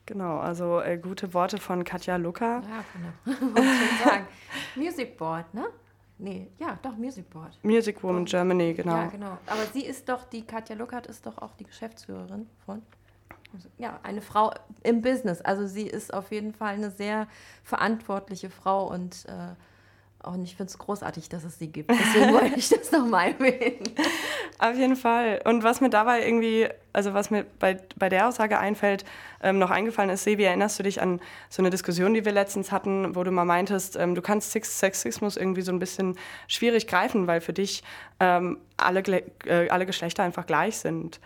[0.06, 2.60] Genau, also äh, gute Worte von Katja Luca.
[2.60, 3.40] Ja, genau.
[3.54, 4.28] Wollte ich schon sagen.
[4.76, 5.66] Music Board, ne?
[6.18, 7.58] Nee, ja, doch, Music Board.
[7.62, 8.96] Music Woman Germany, genau.
[8.96, 9.38] Ja, genau.
[9.46, 12.82] Aber sie ist doch, die Katja Luckert ist doch auch die Geschäftsführerin von.
[13.78, 15.40] Ja, eine Frau im Business.
[15.40, 17.26] Also sie ist auf jeden Fall eine sehr
[17.64, 21.90] verantwortliche Frau und, äh, und ich finde es großartig, dass es sie gibt.
[21.90, 23.84] Deswegen wollte ich das nochmal erwähnen.
[24.58, 25.42] Auf jeden Fall.
[25.44, 29.04] Und was mir dabei irgendwie, also was mir bei, bei der Aussage einfällt,
[29.42, 31.20] ähm, noch eingefallen ist, Sebi, erinnerst du dich an
[31.50, 34.78] so eine Diskussion, die wir letztens hatten, wo du mal meintest, ähm, du kannst Sex
[34.78, 36.16] Sexismus irgendwie so ein bisschen
[36.48, 37.82] schwierig greifen, weil für dich
[38.18, 39.02] ähm, alle,
[39.44, 41.20] äh, alle Geschlechter einfach gleich sind.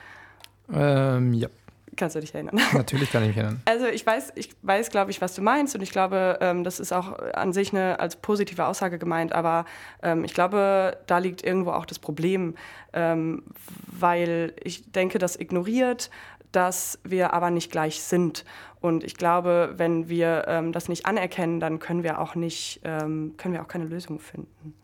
[0.72, 1.48] Ähm, ja,
[1.96, 2.58] Kannst du dich erinnern?
[2.72, 3.62] natürlich kann ich mich erinnern.
[3.64, 6.80] Also ich weiß, ich weiß, glaube ich, was du meinst und ich glaube, ähm, das
[6.80, 9.64] ist auch an sich eine als positive Aussage gemeint, aber
[10.02, 12.54] ähm, ich glaube, da liegt irgendwo auch das Problem,
[12.92, 13.42] ähm,
[13.86, 16.10] weil ich denke, das ignoriert,
[16.52, 18.44] dass wir aber nicht gleich sind.
[18.80, 23.34] Und ich glaube, wenn wir ähm, das nicht anerkennen, dann können wir auch nicht, ähm,
[23.36, 24.74] können wir auch keine Lösung finden.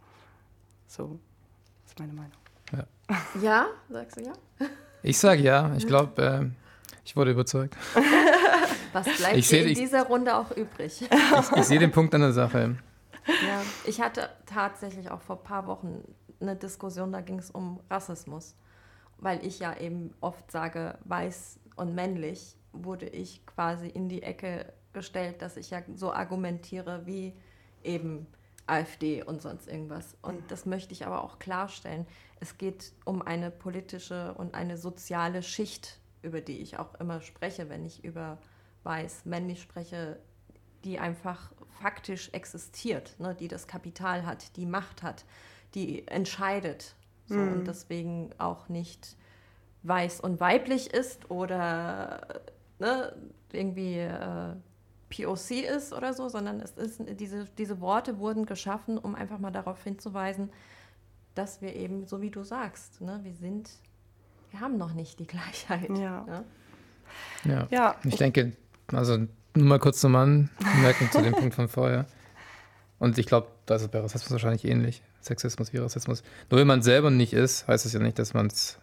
[0.86, 1.18] So
[1.86, 2.32] ist meine Meinung.
[3.40, 4.32] Ja, sagst du ja?
[5.02, 6.65] Ich sage ja, ich glaube, äh,
[7.06, 7.76] ich wurde überzeugt.
[8.92, 11.02] Was bleibt Ich seh- in ich- dieser Runde auch übrig?
[11.02, 12.76] Ich, ich sehe den Punkt an der Sache.
[13.26, 16.02] Ja, ich hatte tatsächlich auch vor ein paar Wochen
[16.40, 18.54] eine Diskussion, da ging es um Rassismus.
[19.18, 24.72] Weil ich ja eben oft sage, weiß und männlich, wurde ich quasi in die Ecke
[24.92, 27.34] gestellt, dass ich ja so argumentiere wie
[27.82, 28.26] eben
[28.66, 30.16] AfD und sonst irgendwas.
[30.22, 32.06] Und das möchte ich aber auch klarstellen.
[32.40, 37.68] Es geht um eine politische und eine soziale Schicht, über die ich auch immer spreche,
[37.68, 38.38] wenn ich über
[38.84, 40.18] weiß, männlich spreche,
[40.84, 45.24] die einfach faktisch existiert, ne, die das Kapital hat, die Macht hat,
[45.74, 46.94] die entscheidet.
[47.28, 49.16] So, und deswegen auch nicht
[49.82, 52.40] weiß und weiblich ist oder
[52.78, 53.16] ne,
[53.52, 54.54] irgendwie äh,
[55.10, 59.50] POC ist oder so, sondern es ist diese, diese Worte wurden geschaffen, um einfach mal
[59.50, 60.50] darauf hinzuweisen,
[61.34, 63.70] dass wir eben, so wie du sagst, ne, wir sind,
[64.56, 65.90] wir haben noch nicht die Gleichheit.
[65.90, 66.24] Ja.
[66.24, 66.44] ne?
[67.44, 67.66] Ja.
[67.70, 68.52] Ja, Ich denke,
[68.90, 69.18] also
[69.54, 72.06] nur mal kurz zum Anmerken zu dem Punkt von vorher.
[72.98, 75.02] Und ich glaube, das ist bei Rassismus wahrscheinlich ähnlich.
[75.20, 76.22] Sexismus wie Rassismus.
[76.50, 78.78] Nur wenn man selber nicht ist, heißt es ja nicht, dass man es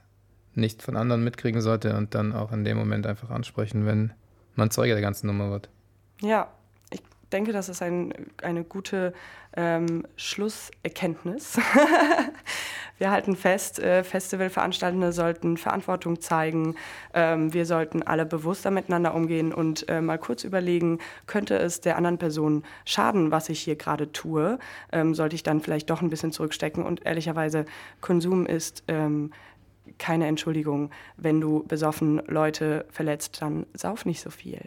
[0.54, 4.14] nicht von anderen mitkriegen sollte und dann auch in dem Moment einfach ansprechen, wenn
[4.54, 5.70] man Zeuge der ganzen Nummer wird.
[6.22, 6.52] Ja,
[6.92, 7.02] ich
[7.32, 8.14] denke, das ist ein,
[8.44, 9.14] eine gute
[9.56, 11.58] ähm, Schlusserkenntnis.
[12.98, 16.76] wir halten fest, äh, Festivalveranstaltende sollten Verantwortung zeigen.
[17.14, 21.98] Ähm, wir sollten alle bewusster miteinander umgehen und äh, mal kurz überlegen, könnte es der
[21.98, 24.60] anderen Person schaden, was ich hier gerade tue?
[24.92, 26.84] Ähm, sollte ich dann vielleicht doch ein bisschen zurückstecken?
[26.84, 27.66] Und ehrlicherweise,
[28.00, 29.32] Konsum ist ähm,
[29.98, 30.92] keine Entschuldigung.
[31.18, 34.62] Wenn du besoffen Leute verletzt, dann sauf nicht so viel.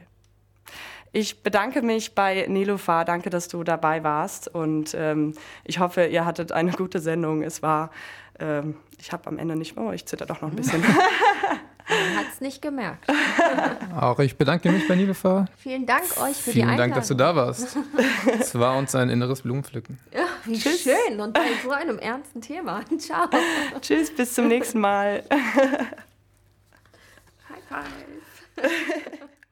[1.16, 3.06] Ich bedanke mich bei Nelufar.
[3.06, 4.54] Danke, dass du dabei warst.
[4.54, 5.32] Und ähm,
[5.64, 7.42] ich hoffe, ihr hattet eine gute Sendung.
[7.42, 7.90] Es war,
[8.38, 10.84] ähm, ich habe am Ende nicht, oh, ich zitter doch noch ein bisschen.
[12.16, 13.06] Hat es nicht gemerkt.
[13.98, 15.46] Auch ich bedanke mich bei Nelufar.
[15.56, 16.76] Vielen Dank euch für Vielen die Einladung.
[16.76, 17.78] Dank, dass du da warst.
[18.38, 19.98] Es war uns ein inneres Blumenpflücken.
[20.12, 22.82] Ja, wie schön und bei so einem ernsten Thema.
[22.98, 23.30] Ciao.
[23.80, 25.22] Tschüss, bis zum nächsten Mal.
[27.48, 29.30] High five.